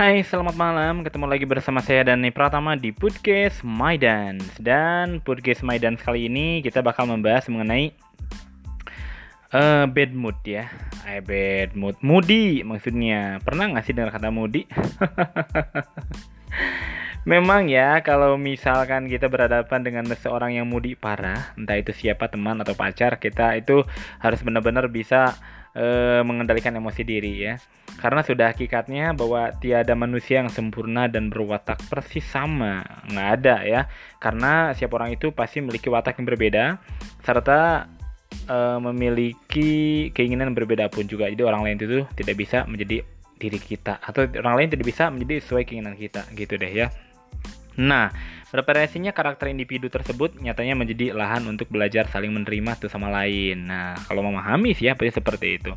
Hai, 0.00 0.24
selamat 0.24 0.56
malam. 0.56 1.04
Ketemu 1.04 1.28
lagi 1.28 1.44
bersama 1.44 1.84
saya 1.84 2.08
Dani 2.08 2.32
Pratama 2.32 2.72
di 2.72 2.88
podcast 2.88 3.60
My 3.60 4.00
Dance. 4.00 4.56
Dan 4.56 5.20
podcast 5.20 5.60
My 5.60 5.76
Dance 5.76 6.00
kali 6.00 6.24
ini 6.24 6.64
kita 6.64 6.80
bakal 6.80 7.04
membahas 7.04 7.44
mengenai 7.52 7.92
uh, 9.54 9.84
bad 9.90 10.12
mood 10.14 10.38
ya. 10.42 10.70
Eh, 11.06 11.22
bad 11.22 11.74
mood. 11.74 11.98
Moody 12.02 12.62
maksudnya. 12.62 13.38
Pernah 13.42 13.74
nggak 13.74 13.84
sih 13.86 13.94
dengar 13.94 14.14
kata 14.14 14.30
moody? 14.30 14.66
Memang 17.28 17.68
ya, 17.68 18.00
kalau 18.00 18.40
misalkan 18.40 19.04
kita 19.04 19.28
berhadapan 19.28 19.84
dengan 19.84 20.08
seseorang 20.08 20.56
yang 20.56 20.64
moody 20.64 20.96
parah, 20.96 21.52
entah 21.52 21.76
itu 21.76 21.92
siapa 21.92 22.32
teman 22.32 22.56
atau 22.64 22.72
pacar, 22.72 23.20
kita 23.20 23.60
itu 23.60 23.84
harus 24.24 24.40
benar-benar 24.40 24.88
bisa 24.88 25.36
uh, 25.76 26.22
mengendalikan 26.24 26.74
emosi 26.74 27.02
diri 27.04 27.32
ya 27.44 27.54
karena 27.98 28.24
sudah 28.24 28.54
hakikatnya 28.54 29.12
bahwa 29.12 29.52
tiada 29.58 29.92
manusia 29.92 30.40
yang 30.40 30.48
sempurna 30.48 31.10
dan 31.10 31.28
berwatak 31.28 31.76
persis 31.90 32.24
sama 32.24 32.86
nggak 33.10 33.28
ada 33.40 33.56
ya 33.66 33.80
karena 34.22 34.72
setiap 34.72 34.96
orang 34.96 35.12
itu 35.12 35.34
pasti 35.34 35.60
memiliki 35.60 35.92
watak 35.92 36.16
yang 36.16 36.26
berbeda 36.26 36.64
serta 37.26 37.90
e, 38.30 38.56
memiliki 38.78 39.70
keinginan 40.14 40.54
berbeda 40.54 40.90
pun 40.90 41.06
juga. 41.06 41.28
Jadi 41.28 41.42
orang 41.42 41.62
lain 41.66 41.76
itu 41.78 42.06
tidak 42.16 42.36
bisa 42.38 42.64
menjadi 42.66 43.02
diri 43.40 43.58
kita. 43.58 44.00
Atau 44.02 44.28
orang 44.40 44.54
lain 44.60 44.68
tidak 44.72 44.86
bisa 44.86 45.08
menjadi 45.08 45.42
sesuai 45.42 45.64
keinginan 45.68 45.94
kita. 45.96 46.26
Gitu 46.34 46.56
deh 46.56 46.72
ya. 46.72 46.88
Nah 47.80 48.12
Bervariasinya 48.50 49.14
karakter 49.14 49.46
individu 49.54 49.86
tersebut 49.86 50.34
nyatanya 50.42 50.74
menjadi 50.74 51.14
lahan 51.14 51.46
untuk 51.46 51.70
belajar 51.70 52.10
saling 52.10 52.34
menerima 52.34 52.74
satu 52.74 52.90
sama 52.90 53.06
lain. 53.06 53.70
Nah, 53.70 53.94
kalau 54.10 54.26
memahami 54.26 54.74
sih 54.74 54.90
ya 54.90 54.98
seperti 54.98 55.62
itu. 55.62 55.70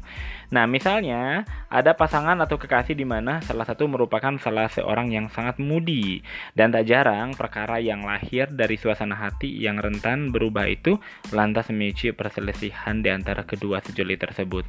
Nah, 0.50 0.66
misalnya 0.66 1.46
ada 1.70 1.94
pasangan 1.94 2.38
atau 2.42 2.58
kekasih 2.58 2.98
di 2.98 3.06
mana 3.06 3.46
salah 3.46 3.66
satu 3.70 3.86
merupakan 3.86 4.34
salah 4.42 4.70
seorang 4.74 5.14
yang 5.14 5.30
sangat 5.30 5.62
mudi 5.62 6.26
dan 6.58 6.74
tak 6.74 6.90
jarang 6.90 7.38
perkara 7.38 7.78
yang 7.78 8.02
lahir 8.06 8.50
dari 8.50 8.78
suasana 8.78 9.18
hati 9.18 9.54
yang 9.54 9.78
rentan 9.78 10.34
berubah 10.34 10.66
itu 10.66 10.98
lantas 11.30 11.70
memicu 11.70 12.14
perselisihan 12.18 13.06
di 13.06 13.14
antara 13.14 13.46
kedua 13.46 13.86
sejoli 13.86 14.18
tersebut. 14.18 14.66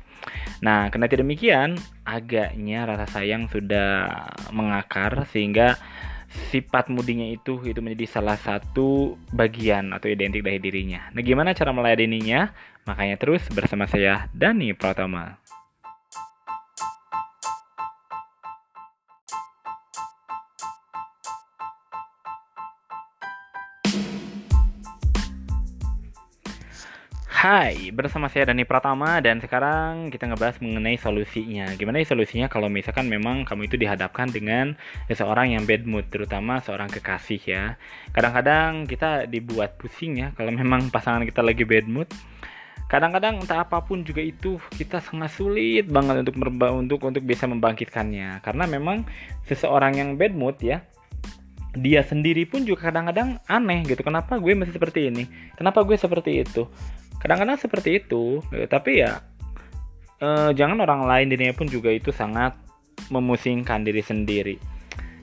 Nah, 0.61 0.93
karena 0.93 1.09
demikian, 1.09 1.77
agaknya 2.05 2.85
rasa 2.85 3.09
sayang 3.09 3.49
sudah 3.49 4.13
mengakar 4.53 5.25
sehingga 5.33 5.81
sifat 6.51 6.91
mudinya 6.91 7.27
itu 7.27 7.63
itu 7.63 7.79
menjadi 7.79 8.19
salah 8.19 8.39
satu 8.39 9.15
bagian 9.31 9.95
atau 9.95 10.11
identik 10.11 10.43
dari 10.43 10.59
dirinya. 10.59 11.11
Nah, 11.15 11.23
gimana 11.23 11.55
cara 11.55 11.71
meladeninya? 11.71 12.51
Makanya 12.85 13.17
terus 13.17 13.47
bersama 13.49 13.89
saya 13.89 14.29
Dani 14.37 14.77
Pratama. 14.77 15.44
Hai, 27.45 27.93
bersama 27.93 28.33
saya 28.33 28.49
Dani 28.49 28.65
Pratama 28.65 29.21
dan 29.21 29.37
sekarang 29.37 30.09
kita 30.09 30.25
ngebahas 30.33 30.65
mengenai 30.65 30.97
solusinya. 30.97 31.77
Gimana 31.77 32.01
ya 32.01 32.09
solusinya 32.09 32.49
kalau 32.49 32.73
misalkan 32.73 33.05
memang 33.05 33.45
kamu 33.45 33.69
itu 33.69 33.77
dihadapkan 33.77 34.33
dengan 34.33 34.73
seseorang 35.13 35.53
yang 35.53 35.69
bad 35.69 35.85
mood, 35.85 36.09
terutama 36.09 36.65
seorang 36.65 36.89
kekasih 36.89 37.45
ya. 37.45 37.77
Kadang-kadang 38.17 38.89
kita 38.89 39.29
dibuat 39.29 39.77
pusing 39.77 40.25
ya 40.25 40.33
kalau 40.33 40.57
memang 40.65 40.89
pasangan 40.89 41.21
kita 41.29 41.45
lagi 41.45 41.69
bad 41.69 41.85
mood. 41.85 42.09
Kadang-kadang 42.89 43.45
entah 43.45 43.61
apa 43.61 43.85
pun 43.85 44.09
juga 44.09 44.25
itu 44.25 44.57
kita 44.81 45.05
sangat 45.05 45.37
sulit 45.37 45.85
banget 45.85 46.25
untuk 46.25 46.41
merba 46.41 46.73
untuk 46.73 47.05
untuk 47.05 47.29
bisa 47.29 47.45
membangkitkannya 47.45 48.41
karena 48.41 48.65
memang 48.65 49.05
seseorang 49.45 50.01
yang 50.01 50.17
bad 50.17 50.33
mood 50.33 50.57
ya 50.65 50.81
dia 51.75 52.07
sendiri 52.07 52.47
pun 52.47 52.63
juga 52.63 52.89
kadang-kadang 52.89 53.43
aneh 53.51 53.83
gitu 53.83 54.01
kenapa 54.07 54.39
gue 54.39 54.55
masih 54.55 54.79
seperti 54.79 55.11
ini 55.11 55.27
kenapa 55.59 55.83
gue 55.83 55.99
seperti 55.99 56.47
itu 56.47 56.71
kadang-kadang 57.25 57.57
seperti 57.57 58.05
itu. 58.05 58.45
Gitu. 58.53 58.69
tapi 58.69 59.01
ya 59.01 59.25
eh, 60.21 60.51
jangan 60.53 60.85
orang 60.85 61.09
lain 61.09 61.33
dirinya 61.33 61.57
pun 61.57 61.67
juga 61.67 61.89
itu 61.89 62.13
sangat 62.13 62.53
memusingkan 63.09 63.83
diri 63.83 64.05
sendiri. 64.05 64.57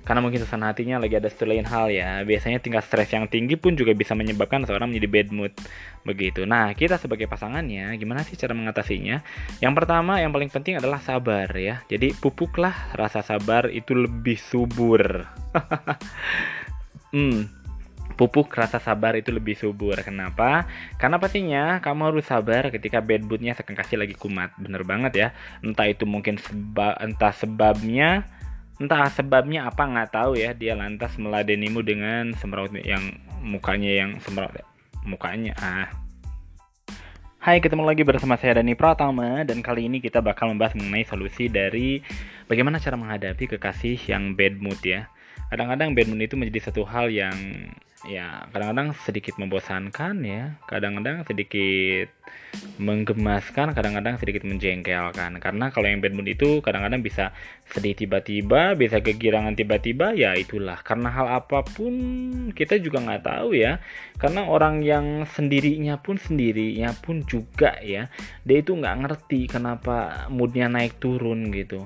Karena 0.02 0.18
mungkin 0.18 0.42
suasana 0.42 0.74
hatinya 0.74 0.98
lagi 0.98 1.14
ada 1.14 1.30
satu 1.30 1.46
lain 1.46 1.64
hal 1.64 1.94
ya. 1.94 2.26
Biasanya 2.26 2.58
tingkat 2.58 2.90
stres 2.90 3.14
yang 3.14 3.30
tinggi 3.30 3.54
pun 3.54 3.78
juga 3.78 3.94
bisa 3.94 4.18
menyebabkan 4.18 4.66
seorang 4.66 4.90
menjadi 4.90 5.08
bad 5.08 5.30
mood. 5.30 5.54
Begitu. 6.02 6.44
Nah 6.50 6.74
kita 6.74 6.98
sebagai 6.98 7.30
pasangannya 7.30 7.94
gimana 8.02 8.26
sih 8.26 8.34
cara 8.34 8.58
mengatasinya? 8.58 9.22
Yang 9.62 9.74
pertama 9.78 10.18
yang 10.18 10.34
paling 10.34 10.50
penting 10.50 10.82
adalah 10.82 10.98
sabar 11.06 11.48
ya. 11.54 11.86
Jadi 11.86 12.18
pupuklah 12.18 12.74
rasa 12.98 13.22
sabar 13.22 13.70
itu 13.70 13.94
lebih 13.94 14.42
subur. 14.42 15.30
Hmm 17.12 17.61
pupuk 18.14 18.52
rasa 18.54 18.78
sabar 18.78 19.16
itu 19.18 19.32
lebih 19.34 19.56
subur. 19.58 19.98
Kenapa? 20.06 20.70
Karena 20.96 21.18
pastinya 21.18 21.80
kamu 21.84 22.14
harus 22.14 22.26
sabar 22.28 22.70
ketika 22.70 23.02
bad 23.02 23.26
moodnya 23.26 23.58
kasih 23.58 24.00
lagi 24.00 24.14
kumat. 24.14 24.54
Bener 24.60 24.84
banget 24.84 25.14
ya. 25.16 25.28
Entah 25.64 25.88
itu 25.88 26.04
mungkin 26.08 26.38
seba 26.38 26.96
entah 27.00 27.34
sebabnya 27.34 28.28
entah 28.82 29.14
sebabnya 29.14 29.70
apa 29.70 29.86
nggak 29.86 30.10
tahu 30.10 30.42
ya 30.42 30.58
dia 30.58 30.74
lantas 30.74 31.14
meladenimu 31.22 31.86
dengan 31.86 32.34
semeraut 32.34 32.74
yang 32.82 33.14
mukanya 33.46 33.94
yang 33.94 34.18
semeraut 34.26 34.58
mukanya 35.06 35.54
ah 35.62 35.90
Hai, 37.42 37.58
ketemu 37.58 37.90
lagi 37.90 38.06
bersama 38.06 38.38
saya 38.38 38.62
Dani 38.62 38.78
Pratama 38.78 39.42
dan 39.42 39.66
kali 39.66 39.90
ini 39.90 39.98
kita 39.98 40.22
bakal 40.22 40.54
membahas 40.54 40.78
mengenai 40.78 41.10
solusi 41.10 41.50
dari 41.50 41.98
bagaimana 42.46 42.78
cara 42.78 42.94
menghadapi 42.94 43.58
kekasih 43.58 43.98
yang 44.06 44.38
bad 44.38 44.62
mood 44.62 44.78
ya. 44.86 45.10
Kadang-kadang 45.50 45.98
bad 45.98 46.06
mood 46.14 46.22
itu 46.22 46.38
menjadi 46.38 46.70
satu 46.70 46.86
hal 46.86 47.10
yang 47.10 47.34
ya 48.08 48.50
kadang-kadang 48.50 48.98
sedikit 49.06 49.38
membosankan 49.38 50.16
ya. 50.26 50.58
Kadang-kadang 50.66 51.26
sedikit 51.26 52.10
menggemaskan 52.82 53.72
kadang-kadang 53.78 54.18
sedikit 54.18 54.44
menjengkelkan. 54.44 55.38
Karena 55.38 55.70
kalau 55.70 55.88
yang 55.88 56.02
bad 56.02 56.16
mood 56.18 56.28
itu 56.28 56.60
kadang-kadang 56.66 57.06
bisa 57.06 57.36
sedih 57.72 57.96
tiba-tiba 57.96 58.76
bisa 58.76 59.00
kegirangan 59.00 59.54
tiba-tiba 59.54 60.14
ya 60.18 60.34
itulah. 60.34 60.82
Karena 60.82 61.14
hal 61.14 61.28
apa 61.42 61.62
pun 61.64 61.94
kita 62.54 62.82
juga 62.82 63.02
nggak 63.04 63.24
tahu 63.24 63.54
ya. 63.54 63.80
Karena 64.18 64.50
orang 64.50 64.82
yang 64.82 65.24
sendirinya 65.30 66.02
pun 66.02 66.18
sendirinya 66.18 66.94
pun 66.98 67.26
juga 67.26 67.78
ya 67.82 68.08
dia 68.46 68.58
itu 68.62 68.74
nggak 68.74 68.98
ngerti 69.06 69.48
kenapa 69.50 70.28
moodnya 70.30 70.68
naik 70.72 70.98
turun 70.98 71.54
gitu 71.54 71.86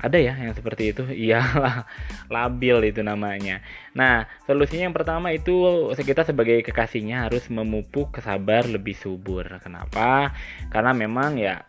ada 0.00 0.16
ya 0.16 0.32
yang 0.32 0.56
seperti 0.56 0.96
itu? 0.96 1.04
Iyalah 1.28 1.84
labil 2.32 2.88
itu 2.88 3.04
namanya. 3.04 3.60
Nah 3.92 4.24
solusinya 4.48 4.88
yang 4.88 4.96
pertama 4.96 5.30
itu 5.36 5.88
kita 5.92 6.24
sebagai 6.24 6.64
kekasihnya 6.64 7.28
harus 7.28 7.46
memupuk 7.52 8.16
kesabar 8.16 8.64
lebih 8.64 8.96
subur. 8.96 9.44
Kenapa? 9.60 10.32
Karena 10.72 10.96
memang 10.96 11.36
ya 11.36 11.68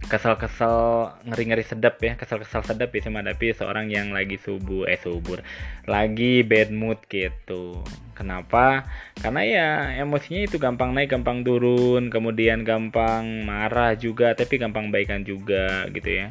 kesel-kesel 0.00 1.12
ngeri-ngeri 1.28 1.60
sedap 1.60 2.00
ya 2.00 2.16
kesel-kesel 2.16 2.64
sedap 2.64 2.88
bisa 2.88 3.12
menghadapi 3.12 3.52
seorang 3.52 3.92
yang 3.92 4.14
lagi 4.14 4.40
subuh 4.40 4.88
eh 4.88 4.96
subur. 4.96 5.42
Lagi 5.90 6.46
bad 6.46 6.70
mood 6.72 7.02
gitu. 7.10 7.82
Kenapa? 8.16 8.84
Karena 9.18 9.42
ya 9.44 9.68
emosinya 10.00 10.46
itu 10.46 10.56
gampang 10.56 10.94
naik 10.96 11.12
gampang 11.12 11.42
turun 11.44 12.08
kemudian 12.08 12.62
gampang 12.64 13.44
marah 13.44 13.98
juga 13.98 14.32
tapi 14.38 14.56
gampang 14.56 14.88
baikan 14.88 15.26
juga 15.26 15.88
gitu 15.92 16.08
ya 16.24 16.28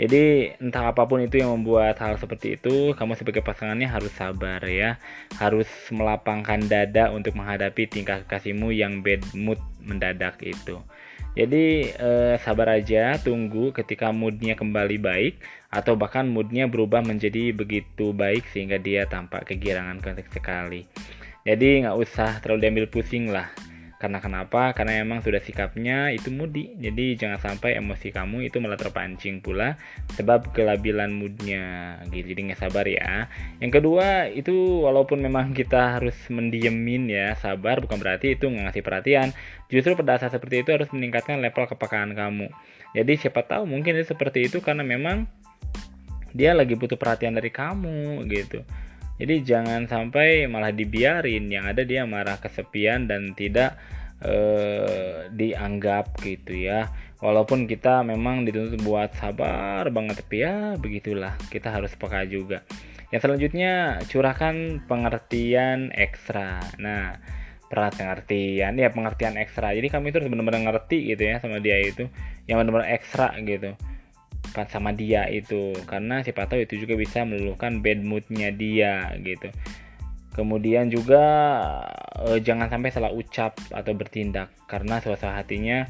jadi 0.00 0.56
entah 0.56 0.96
apa 0.96 1.04
pun 1.04 1.20
itu 1.20 1.44
yang 1.44 1.52
membuat 1.60 2.00
hal 2.00 2.16
seperti 2.16 2.56
itu, 2.56 2.96
kamu 2.96 3.20
sebagai 3.20 3.44
pasangannya 3.44 3.84
harus 3.84 4.08
sabar 4.16 4.64
ya. 4.64 4.96
Harus 5.36 5.68
melapangkan 5.92 6.56
dada 6.64 7.12
untuk 7.12 7.36
menghadapi 7.36 7.84
tingkah 7.84 8.24
kasihmu 8.24 8.72
yang 8.72 9.04
bad 9.04 9.20
mood 9.36 9.60
mendadak 9.84 10.40
itu. 10.40 10.80
Jadi 11.36 11.92
eh, 11.92 12.34
sabar 12.40 12.80
aja, 12.80 13.20
tunggu 13.20 13.76
ketika 13.76 14.08
moodnya 14.08 14.56
kembali 14.56 14.96
baik 14.96 15.34
atau 15.68 16.00
bahkan 16.00 16.24
moodnya 16.24 16.64
berubah 16.64 17.04
menjadi 17.04 17.52
begitu 17.52 18.16
baik 18.16 18.48
sehingga 18.56 18.80
dia 18.80 19.04
tampak 19.04 19.52
kegirangan 19.52 20.00
sekali. 20.32 20.88
Jadi 21.44 21.84
nggak 21.84 21.98
usah 22.00 22.40
terlalu 22.40 22.64
diambil 22.64 22.86
pusing 22.88 23.28
lah 23.28 23.52
karena 24.00 24.16
kenapa? 24.16 24.72
Karena 24.72 25.04
emang 25.04 25.20
sudah 25.20 25.44
sikapnya 25.44 26.08
itu 26.08 26.32
mudi. 26.32 26.72
Jadi 26.80 27.20
jangan 27.20 27.36
sampai 27.36 27.76
emosi 27.76 28.08
kamu 28.08 28.48
itu 28.48 28.56
malah 28.56 28.80
terpancing 28.80 29.44
pula 29.44 29.76
sebab 30.16 30.56
kelabilan 30.56 31.12
moodnya 31.12 32.00
gitu. 32.08 32.32
Jadi 32.32 32.40
nggak 32.48 32.60
sabar 32.64 32.88
ya. 32.88 33.28
Yang 33.60 33.72
kedua 33.76 34.32
itu 34.32 34.88
walaupun 34.88 35.20
memang 35.20 35.52
kita 35.52 36.00
harus 36.00 36.16
mendiemin 36.32 37.12
ya 37.12 37.36
sabar 37.36 37.84
bukan 37.84 38.00
berarti 38.00 38.40
itu 38.40 38.48
nggak 38.48 38.72
ngasih 38.72 38.84
perhatian. 38.88 39.28
Justru 39.68 39.92
pada 40.00 40.16
saat 40.16 40.32
seperti 40.32 40.64
itu 40.64 40.72
harus 40.72 40.88
meningkatkan 40.96 41.36
level 41.36 41.68
kepekaan 41.68 42.16
kamu. 42.16 42.48
Jadi 42.96 43.12
siapa 43.20 43.44
tahu 43.44 43.68
mungkin 43.68 44.00
itu 44.00 44.16
seperti 44.16 44.48
itu 44.48 44.64
karena 44.64 44.80
memang 44.80 45.28
dia 46.32 46.56
lagi 46.56 46.72
butuh 46.72 46.96
perhatian 46.96 47.36
dari 47.36 47.52
kamu 47.52 48.24
gitu. 48.32 48.64
Jadi 49.20 49.44
jangan 49.44 49.84
sampai 49.84 50.48
malah 50.48 50.72
dibiarin 50.72 51.52
yang 51.52 51.68
ada 51.68 51.84
dia 51.84 52.08
marah 52.08 52.40
kesepian 52.40 53.04
dan 53.04 53.36
tidak 53.36 53.76
eh, 54.24 55.28
dianggap 55.28 56.16
gitu 56.24 56.56
ya. 56.56 56.88
Walaupun 57.20 57.68
kita 57.68 58.00
memang 58.00 58.48
dituntut 58.48 58.80
buat 58.80 59.12
sabar 59.12 59.84
banget 59.92 60.24
tapi 60.24 60.40
ya 60.40 60.80
begitulah 60.80 61.36
kita 61.52 61.68
harus 61.68 61.92
peka 61.92 62.24
juga. 62.24 62.64
Yang 63.12 63.28
selanjutnya 63.28 64.00
curahkan 64.08 64.86
pengertian 64.88 65.92
ekstra. 65.92 66.64
Nah, 66.80 67.20
pengertian 67.68 68.72
ya 68.80 68.88
pengertian 68.88 69.36
ekstra. 69.36 69.76
Jadi 69.76 69.92
kami 69.92 70.16
itu 70.16 70.18
benar-benar 70.24 70.64
ngerti 70.72 71.12
gitu 71.12 71.28
ya 71.28 71.36
sama 71.44 71.60
dia 71.60 71.76
itu 71.76 72.08
yang 72.48 72.56
benar-benar 72.64 72.88
ekstra 72.88 73.36
gitu 73.44 73.76
sama 74.70 74.90
dia 74.94 75.26
itu. 75.30 75.76
Karena 75.86 76.24
siapa 76.24 76.46
tahu 76.46 76.64
itu 76.64 76.80
juga 76.86 76.96
bisa 76.96 77.22
meluluhkan 77.24 77.84
bad 77.84 78.00
moodnya 78.02 78.50
dia 78.54 79.14
gitu. 79.20 79.48
Kemudian 80.34 80.88
juga 80.88 81.24
eh, 82.30 82.38
jangan 82.40 82.70
sampai 82.70 82.90
salah 82.94 83.12
ucap 83.12 83.58
atau 83.74 83.92
bertindak. 83.94 84.50
Karena 84.70 85.02
suasana 85.02 85.40
hatinya 85.40 85.84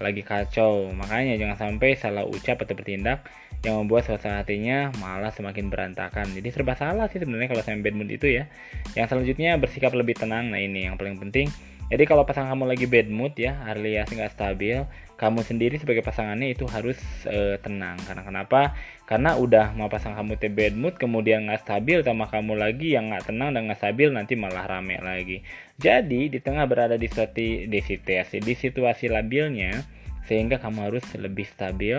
lagi 0.00 0.24
kacau. 0.24 0.90
Makanya 0.92 1.38
jangan 1.38 1.56
sampai 1.56 1.94
salah 1.94 2.24
ucap 2.26 2.62
atau 2.62 2.74
bertindak 2.74 3.26
yang 3.64 3.80
membuat 3.80 4.04
suasana 4.04 4.44
hatinya 4.44 4.92
malah 5.00 5.32
semakin 5.32 5.72
berantakan. 5.72 6.28
Jadi 6.36 6.48
serba 6.52 6.76
salah 6.76 7.08
sih 7.08 7.18
sebenarnya 7.18 7.48
kalau 7.50 7.64
sampai 7.64 7.80
bad 7.80 7.96
mood 7.96 8.12
itu 8.12 8.28
ya. 8.28 8.44
Yang 8.92 9.16
selanjutnya 9.16 9.56
bersikap 9.56 9.96
lebih 9.96 10.14
tenang. 10.14 10.52
Nah 10.52 10.60
ini 10.60 10.86
yang 10.86 11.00
paling 11.00 11.16
penting. 11.16 11.48
Jadi 11.88 12.04
kalau 12.08 12.24
pasangan 12.24 12.52
kamu 12.56 12.64
lagi 12.64 12.86
bad 12.88 13.08
mood 13.12 13.36
ya 13.36 13.60
alias 13.68 14.08
nggak 14.08 14.32
stabil 14.32 14.88
kamu 15.14 15.46
sendiri 15.46 15.76
sebagai 15.78 16.02
pasangannya 16.02 16.56
itu 16.56 16.64
harus 16.68 16.96
uh, 17.28 17.60
tenang. 17.60 18.00
Karena 18.04 18.24
kenapa? 18.24 18.72
Karena 19.04 19.36
udah 19.36 19.76
mau 19.76 19.92
pasang 19.92 20.16
kamu 20.16 20.40
te 20.40 20.48
bad 20.48 20.74
mood 20.74 20.96
kemudian 20.96 21.44
nggak 21.48 21.64
stabil 21.64 22.00
sama 22.00 22.28
kamu 22.28 22.56
lagi 22.56 22.96
yang 22.96 23.12
nggak 23.12 23.28
tenang 23.28 23.52
dan 23.52 23.68
nggak 23.68 23.80
stabil 23.80 24.08
nanti 24.10 24.34
malah 24.34 24.64
rame 24.64 24.96
lagi. 25.00 25.44
Jadi 25.76 26.32
di 26.32 26.38
tengah 26.40 26.64
berada 26.64 26.96
di 26.96 27.06
situasi 27.06 27.68
di 27.68 27.80
situasi 27.80 28.40
di 28.40 28.54
situasi 28.56 29.12
labilnya 29.12 29.84
sehingga 30.24 30.60
kamu 30.60 30.90
harus 30.90 31.04
lebih 31.16 31.44
stabil 31.48 31.96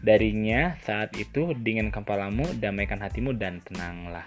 darinya 0.00 0.78
saat 0.82 1.12
itu 1.18 1.54
dingin 1.58 1.90
kepalamu 1.90 2.46
damaikan 2.58 3.02
hatimu 3.02 3.34
dan 3.34 3.58
tenanglah 3.62 4.26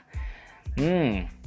hmm 0.76 1.38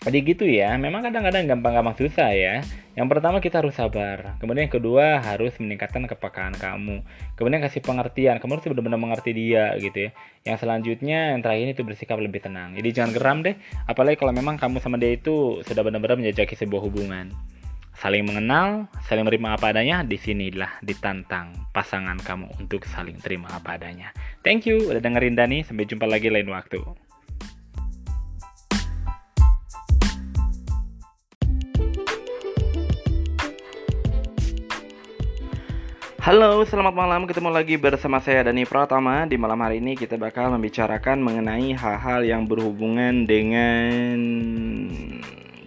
jadi 0.00 0.18
gitu 0.24 0.48
ya, 0.48 0.80
memang 0.80 1.04
kadang-kadang 1.04 1.44
gampang-gampang 1.44 1.92
susah 1.92 2.32
ya. 2.32 2.64
Yang 2.96 3.06
pertama 3.12 3.36
kita 3.36 3.60
harus 3.60 3.76
sabar. 3.76 4.40
Kemudian 4.40 4.64
yang 4.64 4.72
kedua 4.72 5.20
harus 5.20 5.52
meningkatkan 5.60 6.08
kepekaan 6.08 6.56
kamu. 6.56 7.04
Kemudian 7.36 7.60
kasih 7.60 7.84
pengertian. 7.84 8.40
Kamu 8.40 8.56
harus 8.56 8.64
benar-benar 8.64 8.96
mengerti 8.96 9.36
dia 9.36 9.76
gitu 9.76 10.08
ya. 10.08 10.10
Yang 10.48 10.64
selanjutnya 10.64 11.36
yang 11.36 11.44
terakhir 11.44 11.76
itu 11.76 11.82
bersikap 11.84 12.16
lebih 12.16 12.40
tenang. 12.40 12.72
Jadi 12.80 12.88
jangan 12.96 13.12
geram 13.12 13.38
deh. 13.44 13.60
Apalagi 13.84 14.16
kalau 14.16 14.32
memang 14.32 14.56
kamu 14.56 14.80
sama 14.80 14.96
dia 14.96 15.12
itu 15.12 15.60
sudah 15.68 15.84
benar-benar 15.84 16.16
menjajaki 16.16 16.56
sebuah 16.56 16.80
hubungan. 16.80 17.28
Saling 18.00 18.24
mengenal, 18.24 18.88
saling 19.04 19.28
menerima 19.28 19.60
apa 19.60 19.76
adanya, 19.76 20.00
di 20.00 20.16
sinilah 20.16 20.80
ditantang 20.80 21.52
pasangan 21.68 22.16
kamu 22.16 22.48
untuk 22.56 22.88
saling 22.88 23.20
terima 23.20 23.52
apa 23.52 23.76
adanya. 23.76 24.16
Thank 24.40 24.64
you 24.64 24.88
udah 24.88 25.04
dengerin 25.04 25.36
Dani, 25.36 25.60
sampai 25.60 25.84
jumpa 25.84 26.08
lagi 26.08 26.32
lain 26.32 26.48
waktu. 26.48 26.80
Halo, 36.24 36.64
selamat 36.64 36.96
malam. 36.96 37.28
Ketemu 37.28 37.52
lagi 37.52 37.76
bersama 37.76 38.24
saya 38.24 38.48
Dani 38.48 38.64
Pratama. 38.64 39.28
Di 39.28 39.36
malam 39.36 39.60
hari 39.60 39.84
ini 39.84 39.92
kita 39.92 40.16
bakal 40.16 40.48
membicarakan 40.56 41.20
mengenai 41.20 41.76
hal-hal 41.76 42.24
yang 42.24 42.48
berhubungan 42.48 43.28
dengan 43.28 44.16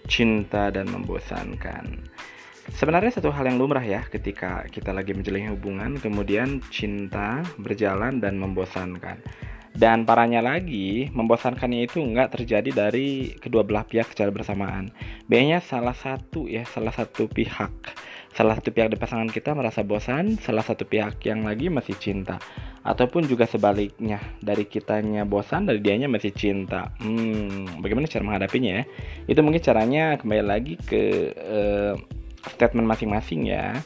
cinta 0.09 0.73
dan 0.73 0.89
membosankan. 0.89 2.12
Sebenarnya 2.73 3.13
satu 3.13 3.29
hal 3.29 3.45
yang 3.45 3.61
lumrah 3.61 3.85
ya 3.85 4.01
ketika 4.09 4.65
kita 4.65 4.89
lagi 4.89 5.13
menjalin 5.13 5.53
hubungan, 5.53 5.93
kemudian 6.01 6.57
cinta 6.73 7.45
berjalan 7.61 8.17
dan 8.17 8.41
membosankan. 8.41 9.21
Dan 9.73 10.05
parahnya 10.05 10.41
lagi, 10.41 11.09
membosankannya 11.09 11.89
itu 11.89 12.01
nggak 12.01 12.37
terjadi 12.37 12.69
dari 12.89 13.33
kedua 13.37 13.65
belah 13.65 13.85
pihak 13.85 14.13
secara 14.13 14.29
bersamaan. 14.29 14.93
B-nya 15.25 15.61
salah 15.61 15.97
satu 15.97 16.45
ya, 16.45 16.65
salah 16.65 16.93
satu 16.93 17.25
pihak 17.29 17.73
salah 18.33 18.57
satu 18.57 18.73
pihak 18.73 18.89
di 18.89 18.97
pasangan 18.97 19.29
kita 19.29 19.53
merasa 19.53 19.85
bosan, 19.85 20.41
salah 20.41 20.65
satu 20.65 20.89
pihak 20.89 21.21
yang 21.23 21.45
lagi 21.45 21.69
masih 21.69 21.93
cinta. 22.01 22.41
Ataupun 22.83 23.29
juga 23.29 23.47
sebaliknya, 23.47 24.19
dari 24.41 24.65
kitanya 24.67 25.23
bosan, 25.23 25.69
dari 25.69 25.79
dianya 25.79 26.09
masih 26.09 26.33
cinta. 26.33 26.91
Hmm, 26.99 27.79
bagaimana 27.79 28.09
cara 28.09 28.25
menghadapinya 28.25 28.81
ya? 28.81 28.83
Itu 29.29 29.39
mungkin 29.45 29.61
caranya 29.61 30.17
kembali 30.19 30.43
lagi 30.43 30.73
ke 30.81 31.31
uh, 31.31 31.95
statement 32.51 32.87
masing-masing 32.87 33.47
ya. 33.47 33.79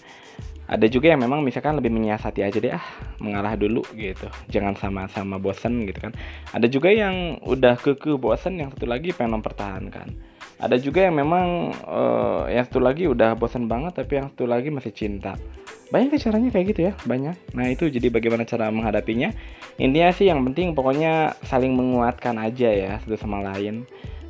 Ada 0.67 0.91
juga 0.91 1.15
yang 1.15 1.24
memang 1.24 1.48
misalkan 1.48 1.80
lebih 1.80 1.96
menyiasati 1.96 2.43
aja 2.43 2.60
deh 2.60 2.76
ah 2.76 2.84
mengalah 3.24 3.56
dulu 3.56 3.88
gitu. 3.96 4.28
Jangan 4.52 4.76
sama-sama 4.76 5.39
bosan 5.39 5.88
gitu 5.88 6.04
kan. 6.04 6.12
Ada 6.52 6.67
juga 6.67 6.91
yang 6.91 7.39
udah 7.39 7.80
keke 7.80 8.20
bosan 8.20 8.60
yang 8.60 8.70
satu 8.76 8.84
lagi 8.84 9.15
pengen 9.15 9.39
mempertahankan. 9.39 10.12
Ada 10.60 10.76
juga 10.76 11.08
yang 11.08 11.15
memang 11.15 11.72
uh, 11.88 12.52
yang 12.52 12.67
satu 12.67 12.84
lagi 12.84 13.08
udah 13.08 13.39
bosan 13.39 13.72
banget 13.72 13.96
tapi 13.96 14.20
yang 14.20 14.28
satu 14.28 14.43
lagi 14.43 14.67
masih 14.67 14.91
cinta. 14.91 15.39
Banyak 15.88 16.20
caranya 16.20 16.52
kayak 16.52 16.65
gitu 16.76 16.82
ya 16.91 16.93
banyak. 17.08 17.56
Nah 17.56 17.72
itu 17.72 17.88
jadi 17.88 18.12
bagaimana 18.12 18.43
cara 18.43 18.67
menghadapinya. 18.67 19.32
Intinya 19.80 20.12
sih 20.12 20.28
yang 20.28 20.43
penting 20.52 20.76
pokoknya 20.76 21.39
saling 21.48 21.72
menguatkan 21.72 22.36
aja 22.43 22.67
ya 22.67 22.91
satu 23.00 23.15
sama 23.15 23.39
lain 23.39 23.88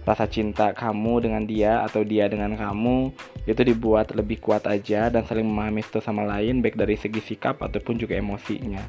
rasa 0.07 0.23
cinta 0.23 0.71
kamu 0.71 1.27
dengan 1.27 1.43
dia 1.43 1.83
atau 1.83 1.99
dia 1.99 2.31
dengan 2.31 2.55
kamu 2.55 3.11
itu 3.43 3.59
dibuat 3.59 4.15
lebih 4.15 4.39
kuat 4.39 4.63
aja 4.63 5.11
dan 5.11 5.27
saling 5.27 5.43
memahami 5.43 5.83
satu 5.83 5.99
sama 5.99 6.23
lain 6.23 6.63
baik 6.63 6.79
dari 6.79 6.95
segi 6.95 7.19
sikap 7.19 7.59
ataupun 7.59 7.99
juga 7.99 8.15
emosinya. 8.15 8.79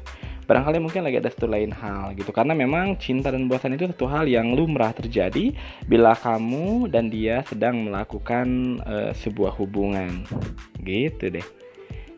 Barangkali 0.47 0.79
mungkin 0.79 1.03
lagi 1.03 1.19
ada 1.19 1.27
satu 1.27 1.51
lain 1.51 1.75
hal 1.75 2.15
gitu 2.15 2.31
karena 2.31 2.55
memang 2.55 2.95
cinta 2.95 3.35
dan 3.35 3.51
bosan 3.51 3.75
itu 3.75 3.91
satu 3.91 4.07
hal 4.07 4.31
yang 4.31 4.55
lumrah 4.55 4.95
terjadi 4.95 5.51
bila 5.91 6.15
kamu 6.15 6.87
dan 6.87 7.11
dia 7.11 7.43
sedang 7.45 7.83
melakukan 7.91 8.79
uh, 8.87 9.11
sebuah 9.11 9.59
hubungan. 9.59 10.23
Gitu 10.81 11.35
deh. 11.35 11.45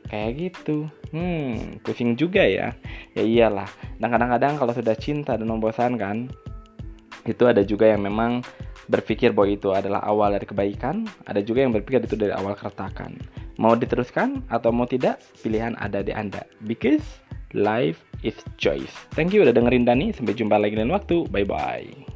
Kayak 0.07 0.31
gitu. 0.37 0.85
Hmm 1.09 1.81
pusing 1.81 2.13
juga 2.13 2.45
ya. 2.45 2.77
Ya 3.17 3.23
iyalah. 3.25 3.67
Dan 3.97 4.13
kadang-kadang 4.13 4.61
kalau 4.61 4.71
sudah 4.77 4.93
cinta 4.93 5.35
dan 5.35 5.49
membosankan 5.49 6.29
itu 7.27 7.43
ada 7.45 7.61
juga 7.61 7.85
yang 7.89 8.01
memang 8.01 8.41
berpikir 8.91 9.31
bahwa 9.31 9.55
itu 9.55 9.71
adalah 9.71 10.03
awal 10.03 10.35
dari 10.35 10.43
kebaikan, 10.43 11.07
ada 11.23 11.39
juga 11.39 11.63
yang 11.63 11.71
berpikir 11.71 12.03
itu 12.03 12.19
dari 12.19 12.35
awal 12.35 12.53
keretakan. 12.59 13.15
Mau 13.55 13.73
diteruskan 13.79 14.43
atau 14.51 14.75
mau 14.75 14.83
tidak, 14.83 15.23
pilihan 15.39 15.79
ada 15.79 16.03
di 16.03 16.11
Anda. 16.11 16.43
Because 16.67 17.03
life 17.55 18.03
is 18.21 18.35
choice. 18.59 18.91
Thank 19.15 19.31
you 19.31 19.47
udah 19.47 19.55
dengerin 19.55 19.87
Dani. 19.87 20.11
Sampai 20.11 20.35
jumpa 20.35 20.59
lagi 20.59 20.75
lain 20.75 20.91
waktu. 20.91 21.23
Bye 21.31 21.47
bye. 21.47 22.10